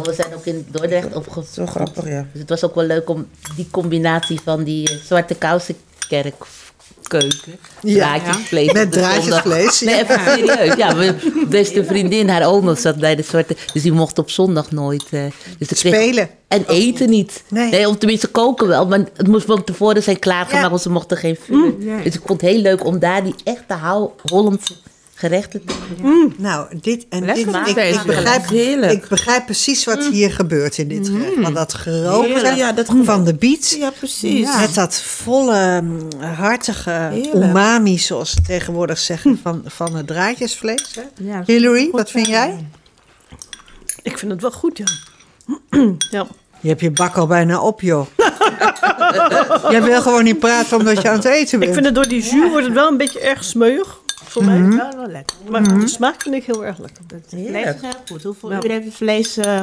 [0.04, 1.83] we zijn ook in Dordrecht opgegroeid.
[1.84, 2.26] Grappig, ja.
[2.32, 6.36] Dus het was ook wel leuk om die combinatie van die eh, zwarte kousenkerk
[7.08, 7.58] keuken.
[7.82, 7.98] Ja.
[8.20, 8.72] draadjesvlees.
[8.74, 9.86] Met draadjesvlees, ja.
[9.86, 10.76] Nee, even serieus.
[10.76, 11.16] Ja, mijn
[11.50, 13.56] beste vriendin, haar oom zat bij de zwarte.
[13.74, 15.04] Dus die mocht op zondag nooit.
[15.12, 15.24] eh,
[15.58, 16.30] dus kreeg- Spelen.
[16.48, 17.44] En eten niet.
[17.50, 17.70] Nee.
[17.72, 17.90] Nee.
[17.90, 18.88] of tenminste koken wel.
[18.88, 20.70] Maar het moest van tevoren zijn klaargemaakt, Ja.
[20.70, 21.74] want ze mochten geen vuur.
[22.04, 24.74] Dus ik vond het heel leuk om daar die echte hou Hollandse
[25.14, 25.74] gerechten te
[26.38, 27.78] Nou, dit en Lekker dit.
[27.78, 28.92] Ik, ik, begrijp, Heerlijk.
[28.92, 31.40] ik begrijp precies wat hier gebeurt in dit gerecht.
[31.42, 33.76] Want dat gerookte Heerlijk, ja, dat van de biet.
[33.80, 34.56] Ja, precies.
[34.60, 37.34] Met dat volle, mm, hartige Heerlijk.
[37.34, 40.96] umami, zoals ze tegenwoordig zeggen, van, van het draadjesvlees.
[40.96, 41.26] Hè?
[41.26, 42.50] ja, Hillary, wat vind zijn.
[42.50, 42.68] jij?
[44.02, 44.86] Ik vind het wel goed, ja.
[46.18, 46.28] ja.
[46.60, 48.08] Je hebt je bak al bijna op, joh.
[49.72, 51.72] Jij wil gewoon niet praten omdat je aan het eten bent.
[51.72, 54.02] Ik vind het door die jus wordt het wel een beetje erg smeuig.
[54.34, 54.58] Voor mij.
[54.58, 55.38] Ja, wel lekker.
[55.50, 57.04] Maar de smaak vind ik heel erg lekker.
[57.08, 58.24] Het vlees is heel goed.
[58.24, 59.60] Hoeveel uur heeft het vlees eh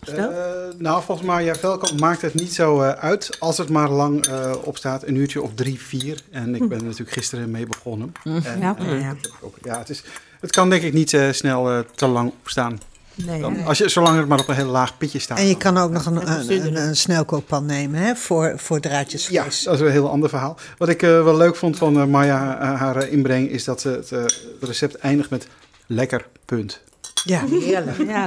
[0.00, 0.32] gesteld?
[0.32, 4.26] Eh, nou, volgens Marja Velkamp maakt het niet zo eh, uit als het maar lang
[4.26, 5.06] eh opstaat.
[5.06, 6.20] Een uurtje of drie, vier.
[6.30, 8.12] En ik ben er natuurlijk gisteren mee begonnen.
[8.24, 9.14] En, Ja, ja.
[9.62, 10.02] ja, het, is,
[10.40, 12.80] het kan denk ik niet eh, snel eh, te lang opstaan.
[13.14, 13.64] Nee, Dan, nee.
[13.64, 15.38] als je, zolang het maar op een heel laag pitje staat.
[15.38, 18.88] En je kan ook nog een, een, een, een snelkookpan nemen hè, voor, voor Ja,
[18.88, 19.62] draadjesvlees.
[19.62, 20.56] dat is een heel ander verhaal.
[20.78, 23.88] Wat ik eh, wel leuk vond van eh, Marja, eh, haar inbreng, is dat ze
[23.88, 24.24] het eh,
[24.60, 25.46] recept eindigt met
[25.86, 26.80] lekker, punt.
[27.24, 27.44] Ja.
[27.46, 27.96] Heerlijk.
[28.06, 28.26] Ja,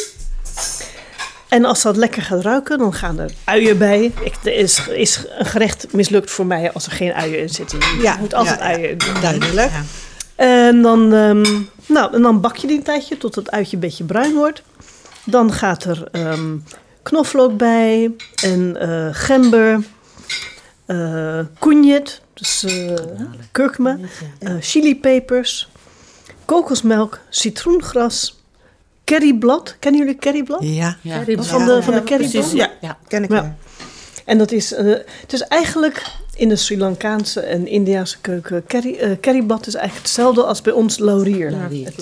[1.47, 4.13] En als dat lekker gaat ruiken, dan gaan er uien bij.
[4.23, 7.79] Ik, er is, is een gerecht mislukt voor mij als er geen uien in zitten.
[7.79, 8.75] Je Ja, moet altijd ja, ja.
[8.75, 9.21] uien in doen.
[9.21, 9.71] Duidelijk.
[10.35, 11.45] En dan, ehm,
[11.85, 14.61] nou, en dan bak je die een tijdje tot het uitje een beetje bruin wordt.
[15.23, 16.57] Dan gaat er ehm,
[17.03, 18.11] knoflook bij
[18.43, 19.79] en eh, gember,
[20.85, 22.93] eh courgette, dus eh
[23.51, 23.97] kurkuma,
[24.39, 25.69] eh chilipepers,
[26.45, 28.41] kokosmelk, citroengras,
[29.03, 29.75] curryblad.
[29.79, 30.59] Kennen jullie curryblad?
[30.63, 30.97] Ja.
[31.01, 31.23] Ja.
[31.37, 32.31] Van de, van de curryblad?
[32.31, 32.71] Precies, ja.
[32.81, 32.97] Ja.
[33.07, 33.41] Ken ik Ja.
[33.41, 33.53] wel.
[34.25, 34.85] En dat is, eh,
[35.21, 36.03] het is eigenlijk
[36.35, 38.63] in de Sri Lankaanse en Indiase keuken.
[38.67, 41.51] Curry, eh, curryblad is eigenlijk hetzelfde als bij ons laurier.
[41.51, 41.93] Laurier.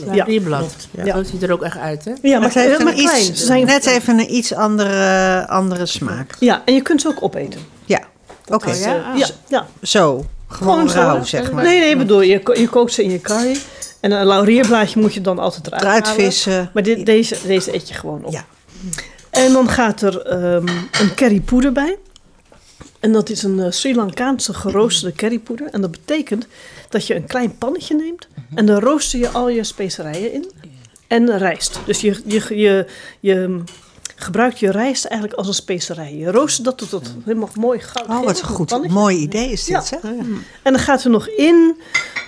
[1.04, 1.16] Ja.
[1.16, 2.12] Zo ziet er ook echt uit, hè?
[2.12, 3.26] Ja, maar, Maar het heeft maar een klein.
[3.26, 6.36] iets, Ze zijn, net even een iets andere, andere smaak.
[6.40, 7.60] Ja, en je kunt ze ook opeten.
[8.50, 8.70] Oké.
[8.70, 8.80] Eh,
[9.16, 9.68] ja, ja.
[9.82, 10.96] Zo, gewoon, zo.
[11.00, 11.64] rauw, zeg maar.
[11.64, 13.58] Nee, nee, bedoel, je, ko- je kookt ze in je curry.
[14.00, 16.22] En een laurierblaadje moet je dan altijd eruit, Eruit halen.
[16.24, 16.70] vissen.
[16.74, 18.32] Maar dit, deze, deze eet je gewoon op.
[18.34, 18.46] Ja.
[19.30, 20.68] En dan gaat er ehm,
[21.02, 21.98] een currypoeder bij.
[23.00, 25.68] En dat is een eh, Sri Lankaanse geroosterde currypoeder.
[25.72, 26.48] En dat betekent
[26.90, 28.28] dat je een klein pannetje neemt.
[28.56, 30.52] En dan rooster je al je specerijen in.
[31.08, 31.80] En rijst.
[31.86, 32.86] Dus je, je, je,
[33.20, 33.62] je
[34.20, 36.16] gebruikt je rijst eigenlijk als een specerij.
[36.16, 38.88] Je roostert dat tot het helemaal mooi goud Oh, wat een goed.
[38.90, 39.82] Mooi idee is dit, Ja.
[39.82, 40.00] zeg.
[40.02, 41.76] en dan gaat er nog in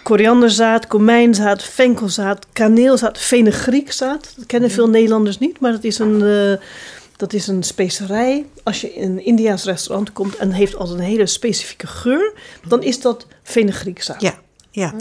[0.04, 4.34] korianderzaad, komijnzaad, venkelzaad, kaneelzaad, fenugreekzaad.
[4.36, 6.66] Dat kennen veel Nederlanders niet, maar dat is een, eh,
[7.16, 8.46] dat is een specerij.
[8.64, 12.34] Als je in een Indiaas restaurant komt en heeft als een hele specifieke geur,
[12.68, 14.22] dan is dat fenugreekzaad.
[14.22, 14.34] Ja,
[14.72, 14.94] ja.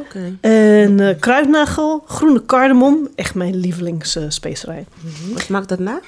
[0.00, 0.36] Oké.
[0.40, 4.86] En eh, kruidnagel, groene kardemom, echt mijn lievelingsspeceerij.
[5.32, 6.00] Wat maakt dat na?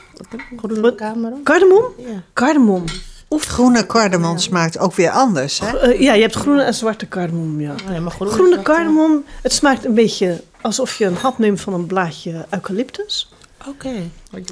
[0.57, 1.33] Groene kamer.
[1.43, 1.85] Kardemom?
[1.99, 2.23] Ja.
[2.33, 2.85] Kardemom.
[3.29, 5.79] Groene cardamom smaakt ook weer anders, hè?
[5.79, 7.75] Eh, ja, je hebt groene en zwarte kardemom, ja.
[7.89, 11.61] Oh, ja, maar groene, Groene kardemom, het smaakt een beetje alsof je een hap neemt
[11.61, 13.29] van een blaadje eucalyptus.
[13.69, 13.93] Oké.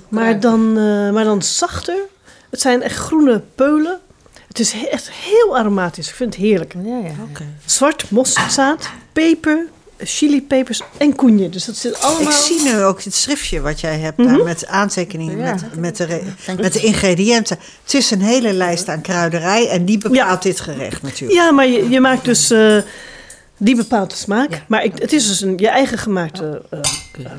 [0.09, 1.97] Maar dan, eh, maar dan zachter.
[2.51, 4.01] Het zijn echt groene peulen.
[4.55, 6.09] Het is echt heel aromatisch.
[6.09, 6.75] Ik vind het heerlijk.
[6.85, 7.11] Ja, ja.
[7.31, 7.45] Oké.
[7.65, 9.67] Zwart mosterdzaad, peper,
[9.99, 11.49] chilipepers en coenje.
[11.49, 12.33] Dus dat zit allemaal...
[12.33, 14.29] Ik zie nu ook het schriftje wat jij hebt Mhm.
[14.37, 15.53] daar met aantekeningen Ja.
[15.53, 16.23] met, met, de,
[16.61, 17.59] met de ingrediënten.
[17.85, 20.51] Het is een hele lijst aan kruiderij en die bepaalt Ja.
[20.51, 21.41] dit gerecht natuurlijk.
[21.41, 22.51] Ja, maar je, je maakt dus...
[22.51, 22.77] eh,
[23.57, 24.51] die bepaalt de smaak.
[24.51, 24.65] Ja.
[24.69, 26.81] Maar ik, het is dus een, je eigen gemaakte eh,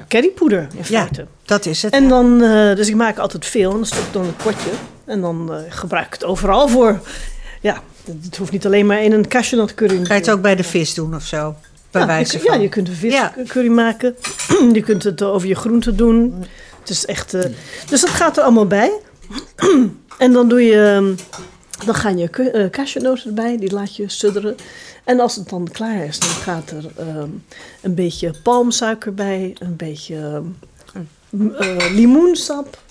[0.07, 0.83] currypoeder in Ja.
[0.83, 1.25] feite.
[1.45, 1.93] Dat is het.
[1.93, 4.69] En dan, eh, dus ik maak altijd veel en dan stop ik dan een potje.
[5.05, 6.99] En dan gebruik ik het overal voor.
[7.61, 7.81] Ja,
[8.23, 10.05] het hoeft niet alleen maar in een cashewnut curry.
[10.05, 11.55] Ga je het ook bij de vis doen of zo?
[11.91, 12.55] Bij ja, wijze van.
[12.55, 13.33] ja, je kunt een Ja.
[13.35, 14.15] viscurry maken.
[14.73, 16.45] je kunt het over je groenten doen.
[16.79, 17.31] Het is echt,
[17.89, 18.91] dus dat gaat er allemaal bij.
[20.17, 20.83] en dan doe je...
[20.95, 21.13] ehm,
[21.85, 24.55] Dan gaan je eh, cashewnoten erbij, die laat je sudderen.
[25.03, 27.29] En als het dan klaar is, dan gaat er ehm,
[27.81, 30.43] een beetje palmsuiker bij, een beetje
[30.93, 32.83] ehm, eh, limoensap.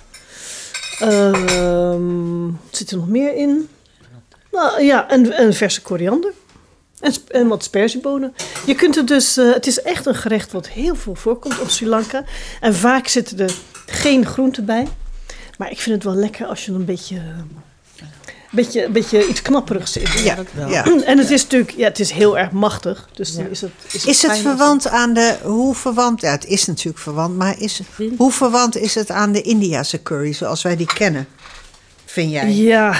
[0.99, 3.69] Ehm, wat zit er nog meer in?
[4.53, 6.33] Nou, ja, en, verse koriander.
[7.01, 8.35] En, en wat sperziebonen.
[8.67, 11.69] Je kunt het dus, eh, het is echt een gerecht wat heel veel voorkomt op
[11.69, 12.25] Sri Lanka.
[12.61, 13.55] En vaak zitten er
[13.87, 14.89] geen groenten bij.
[15.59, 17.21] Maar ik vind het wel lekker als je een beetje,
[18.55, 20.13] beetje, een beetje iets knapperigs zit.
[20.13, 20.37] Ja,
[20.69, 20.85] ja.
[21.05, 23.09] En het is natuurlijk, ja, het is heel erg machtig.
[23.13, 26.47] Dus dan is het, is het, Is het verwant aan de, hoe verwant, ja het
[26.47, 27.81] is natuurlijk verwant, maar is,
[28.17, 31.29] hoe verwant is het aan de Indiase curry zoals wij die kennen,
[32.05, 32.53] vind jij?
[32.53, 32.95] Ja,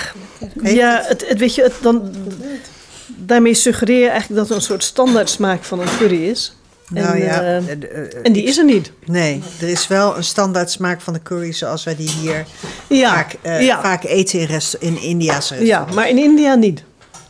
[0.63, 2.15] ja het, het, weet je, het, dan,
[3.07, 6.55] daarmee suggereer je eigenlijk dat er een soort standaard smaak van een curry is.
[6.89, 8.93] Nou en, ja, eh, eh, eh, en die is er niet.
[9.07, 12.47] nee, er is wel een standaard smaak van de curry zoals wij die hier
[12.89, 15.95] Ja, vaak, ja, vaak eten in, rest, in Indiase ja, restaurants.
[15.95, 16.83] maar in India niet.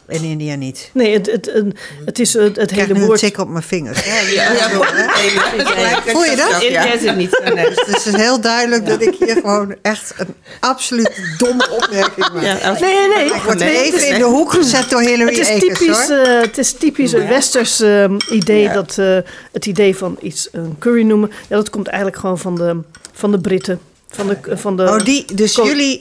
[0.08, 0.90] In India niet.
[0.92, 1.64] Nee, het, het, het,
[2.04, 3.18] het is het, Ik hele woord.
[3.18, 4.04] tik op mijn vingers.
[4.04, 6.62] Ja, Ja, ja, Voel je dat?
[6.62, 6.92] Ja.
[6.92, 7.40] is het niet.
[7.54, 7.68] Nee.
[7.68, 12.80] Dus het is heel duidelijk dat ik hier gewoon echt een absoluut domme opmerking maak.
[12.80, 14.08] Nee, nee, Ik word Nee, even nee.
[14.08, 16.16] in de hoek gezet door Hillary Het is typisch, hoor.
[16.18, 19.18] eh, het is typisch een westers eh, idee, dat, eh,
[19.52, 21.30] het idee van iets een curry noemen.
[21.48, 22.80] Ja, dat komt eigenlijk gewoon van de,
[23.12, 23.80] van de Britten.
[24.14, 26.00] Van de, van de Oh, die, dus jullie,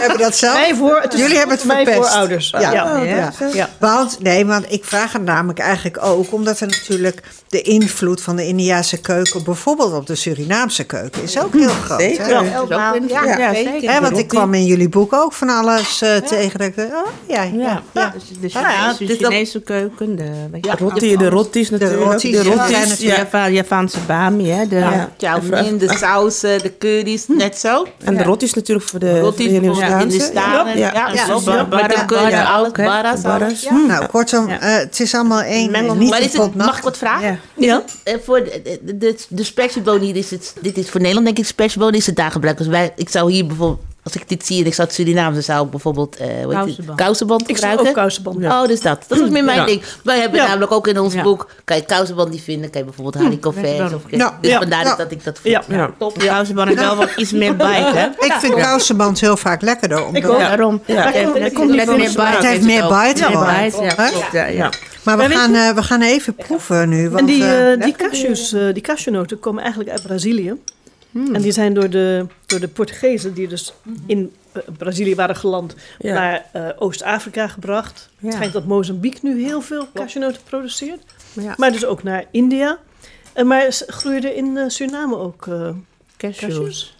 [0.00, 0.54] hebben dat zelf.
[0.54, 1.96] Wij voor, het is jullie hebben het verpest.
[1.96, 2.50] voorouders.
[2.50, 2.60] Ja.
[2.60, 2.96] Ja.
[2.96, 3.04] Ja.
[3.04, 3.32] Ja.
[3.52, 3.68] Ja.
[3.78, 8.36] Want, nee, want ik vraag het namelijk eigenlijk ook omdat er natuurlijk de invloed van
[8.36, 12.00] de Indiase keuken, bijvoorbeeld op de Surinaamse keuken, is ook heel groot.
[12.00, 12.08] hè?
[12.08, 12.28] Zeker.
[12.28, 12.42] Ja.
[12.42, 12.94] Helemaal.
[13.08, 13.90] Ja, Ja, zeker.
[13.92, 16.58] Hè, want ik kwam in jullie boek ook van alles eh, tegen.
[16.58, 18.12] Dat ik, oh, ja, ja, Ja, ja.
[18.14, 22.20] Dus de ja, Chinese, is dat- Chinese keuken, de, Ja, de Rotti, de rotties natuurlijk.
[22.20, 22.28] de
[22.68, 24.68] zijn de Java, Javaanse bami, hè.
[24.68, 25.06] De,
[25.78, 26.60] de sausen,
[27.04, 27.86] de curry's, net zo.
[28.04, 30.42] En de rotties natuurlijk voor de Rotties voor de bijvoorbeeld in de Hindoestaanse.
[30.44, 30.78] stalen.
[30.78, 30.92] Ja.
[30.94, 31.08] Ja.
[31.08, 33.24] Met de alles, ook, Barra's.
[33.24, 33.68] alles.
[33.86, 34.60] Nou, kortom, Ja.
[34.60, 35.98] eh, het is allemaal één.
[35.98, 37.40] Niet Maar is mag ik wat vragen?
[37.56, 37.66] Ja.
[37.66, 37.82] Ja.
[38.04, 41.38] Eh, voor de, de, de, de specbone hier is het, dit is voor Nederland denk
[41.38, 42.58] ik specbone is het daar gebruikt.
[42.58, 45.32] Dus wij, ik zou hier bijvoorbeeld, als ik dit zie en ik zou het Surinaam,
[45.32, 46.54] dan zou ik bijvoorbeeld eh hoe heet het?
[46.56, 46.98] Kousenband.
[46.98, 47.88] kousenband Ik zou gebruiken.
[47.88, 48.44] ook kousenband.
[48.44, 49.04] Oh, dus dat.
[49.08, 49.64] Dat is meer mijn Ja.
[49.66, 49.82] ding.
[50.04, 50.46] Wij hebben Ja.
[50.46, 51.22] namelijk ook in ons Ja.
[51.22, 53.86] boek, kan je kousenband niet vinden, kan je bijvoorbeeld je vers wel.
[53.94, 54.38] of Ja.
[54.40, 54.58] Dus Ja.
[54.58, 54.96] vandaar Ja.
[54.96, 55.64] dat ik dat vind.
[55.68, 55.76] Ja.
[55.76, 55.90] Ja.
[55.98, 56.18] Top.
[56.20, 58.06] De kousenban heeft wel wat iets meer bite, hè.
[58.06, 60.04] Ik vind kousenband heel vaak lekkerder.
[60.06, 60.38] Omdat, Ik ook.
[60.38, 60.80] Ja, daarom.
[60.86, 61.04] Ja.
[61.04, 61.14] Het
[62.44, 63.20] heeft meer bite.
[63.30, 64.70] Ja, ja, ja, ja.
[65.02, 67.08] Maar we gaan, eh, we gaan even proeven nu.
[67.08, 70.54] Want, En die, eh, die, cashews, eh, die cashewnoten komen eigenlijk uit Brazilië.
[71.14, 73.72] En die zijn door de, door de Portugezen, die dus
[74.06, 76.14] in eh, Brazilië waren geland, Ja.
[76.14, 78.08] naar eh, Oost-Afrika gebracht.
[78.18, 78.24] Ja.
[78.26, 81.02] Het schijnt dat Mozambique nu heel veel cashewnoten produceert.
[81.32, 81.54] Ja.
[81.56, 82.78] Maar dus ook naar India.
[83.32, 85.48] En maar groeiden in eh, Suriname ook
[86.16, 86.38] Cashews.
[86.38, 86.96] cashews.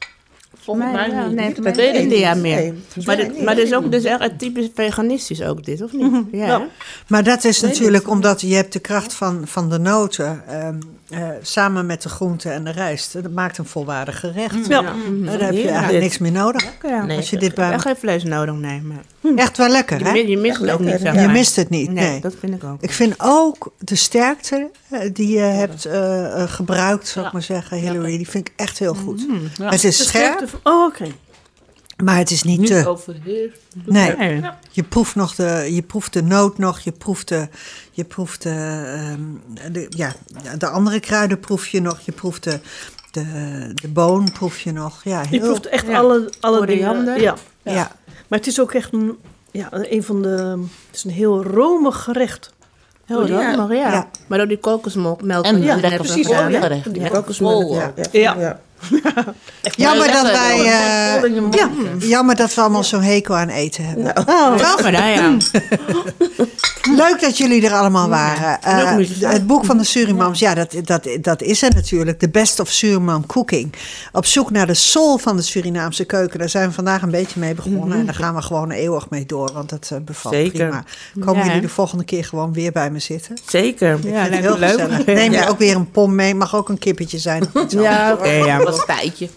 [0.65, 1.35] Volgens mij ja, niet.
[1.37, 2.13] nee, Dat weet ik niet.
[2.13, 2.57] India meer.
[2.57, 2.75] Nee.
[3.05, 6.13] Maar, dit, maar dit is ook dus echt typisch veganistisch ook dit, of niet?
[6.33, 6.47] Ja.
[6.47, 6.67] Ja.
[7.07, 10.77] Maar dat is natuurlijk omdat je hebt de kracht van, van de noten ehm,
[11.09, 13.13] eh, samen met de groenten en de rijst.
[13.13, 14.67] Dat maakt een volwaardig gerecht.
[14.67, 14.81] Ja.
[14.81, 15.25] Mhm.
[15.25, 15.69] Daar heb je Ja.
[15.71, 16.65] eigenlijk niks meer nodig.
[16.83, 17.05] Ja.
[17.05, 17.17] Nee.
[17.17, 17.73] Als je dit bij...
[17.73, 18.81] Echt geen vlees nodig, nee.
[18.81, 19.03] Maar
[19.37, 20.13] Echt wel lekker, je, hè?
[20.13, 22.21] je mist het ook niet, zeg Je mist het niet, Nee, nee.
[22.21, 22.83] dat vind ik ook.
[22.83, 27.39] Ik vind ook de sterkte eh, die je hebt eh, eh, gebruikt, zou ik Ja.
[27.39, 28.17] maar zeggen, Hillary.
[28.17, 29.27] Die vind ik echt heel goed.
[29.59, 29.71] Ja.
[29.71, 31.07] Het is scherp, Oh, oké.
[32.05, 32.89] maar het is niet Niet te...
[32.89, 33.59] overheerst.
[33.85, 34.43] Nee, Nee.
[34.71, 37.49] je proeft, nog de, je proeft de noot nog, je proeft de,
[37.91, 40.13] je proeft de, ehm, de, ja,
[40.59, 42.61] de andere kruiden proef je nog, je proeft de,
[43.11, 43.25] de,
[43.75, 45.01] de boon proef je nog.
[45.05, 45.99] Ja, Je heel, proeft echt Ja.
[45.99, 46.87] alle, alle dingen.
[46.87, 47.21] Koriander.
[47.21, 47.35] Ja.
[47.63, 47.91] ja.
[48.29, 49.19] Maar het is ook echt een,
[49.51, 50.29] ja, een van de...
[50.87, 52.53] Het is een heel romig gerecht.
[53.07, 53.55] Heel Ja.
[53.55, 53.93] romig, ja.
[53.93, 54.09] Ja.
[54.27, 56.29] Maar door die kokosmelk melk En je ja, precies.
[56.29, 56.81] Oh, ja.
[56.93, 57.09] Ja.
[57.09, 58.37] Kokosmelk, ja.
[58.39, 58.61] Ja.
[58.91, 59.25] ja.
[59.77, 64.17] Jammer dat wij, eh, ja, jammer dat we allemaal zo'n hekel aan eten hebben.
[64.29, 64.83] Oh, Toch?
[64.83, 65.37] Maar daar, ja.
[66.97, 68.63] Leuk dat jullie er allemaal waren.
[68.63, 68.97] Eh,
[69.31, 72.19] het boek van de Surimams, ja, dat, dat, dat is er natuurlijk.
[72.19, 73.73] The Best of Suriname Cooking.
[74.13, 76.39] Op zoek naar de soul van de Surinaamse keuken.
[76.39, 77.99] Daar zijn we vandaag een beetje mee begonnen.
[77.99, 80.53] En daar gaan we gewoon eeuwig mee door, want dat eh, bevalt Zeker.
[80.69, 80.85] prima.
[81.21, 83.37] Komen Ja, jullie de volgende keer gewoon weer bij me zitten?
[83.49, 83.89] Zeker.
[83.89, 84.71] Ja, Ik vind lijkt het me heel leuk.
[84.89, 85.07] gezellig.
[85.07, 85.47] Neem je Ja.
[85.49, 86.35] ook weer een pom mee.
[86.35, 87.43] Mag ook een kippetje zijn.
[87.55, 88.59] of iets Ja, oké, ja.
[88.77, 89.29] Pastijtje.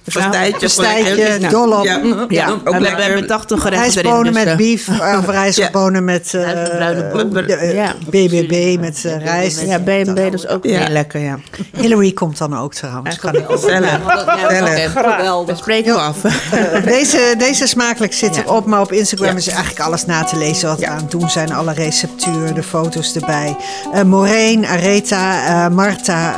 [0.59, 1.49] Pastijtje, Ja.
[1.49, 1.83] dol op.
[1.83, 1.99] Ja.
[2.29, 3.03] Ja, ook we, we lekker.
[3.03, 4.11] hebben 80 gerechten erin.
[4.21, 7.93] Rijstbonen met beef, eh, of rijstbonen met eh, de, eh, Ja.
[8.09, 9.61] BBB met rijst.
[9.61, 10.79] Ja, B&B, dat is ook Ja.
[10.79, 11.37] heel lekker, ja.
[11.77, 13.17] Hillary komt dan ook trouwens.
[13.19, 13.95] Kan ik- Gezellig.
[13.95, 14.25] Oké,
[14.59, 15.57] Dat geweldig.
[15.57, 16.17] spreken we af.
[16.85, 18.41] Deze, deze smakelijk zit Ja.
[18.41, 21.29] erop, maar op Instagram is eigenlijk alles na te lezen wat we aan het doen
[21.29, 21.53] zijn.
[21.53, 23.55] Alle receptuur, de foto's erbij.
[23.93, 26.33] Eh Maureen, Aretha, eh, Marta,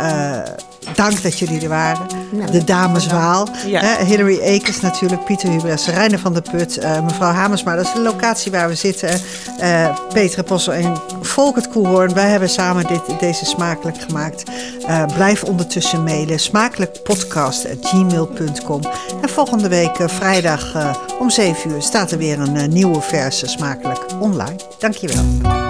[0.45, 0.53] eh,
[0.95, 2.07] dank dat jullie er waren.
[2.51, 3.47] de dames Waal.
[3.65, 3.81] Ja.
[3.81, 7.75] Eh, Hillary Ekers natuurlijk, Pieter Hubres, Reiner van der Put, eh, mevrouw Hamersma.
[7.75, 9.09] Dat is de locatie waar we zitten.
[9.59, 12.13] Eh Peter Possel en Volkert Koelhoorn.
[12.13, 14.43] Wij hebben samen dit, deze smakelijk gemaakt.
[14.87, 16.39] Eh, blijf ondertussen mailen.
[16.39, 18.81] Smakelijkpodcast.gmail.com
[19.21, 23.01] En volgende week eh, vrijdag eh, om 7 uur staat er weer een eh, nieuwe
[23.01, 24.55] verse Smakelijk online.
[24.79, 25.66] Dankjewel.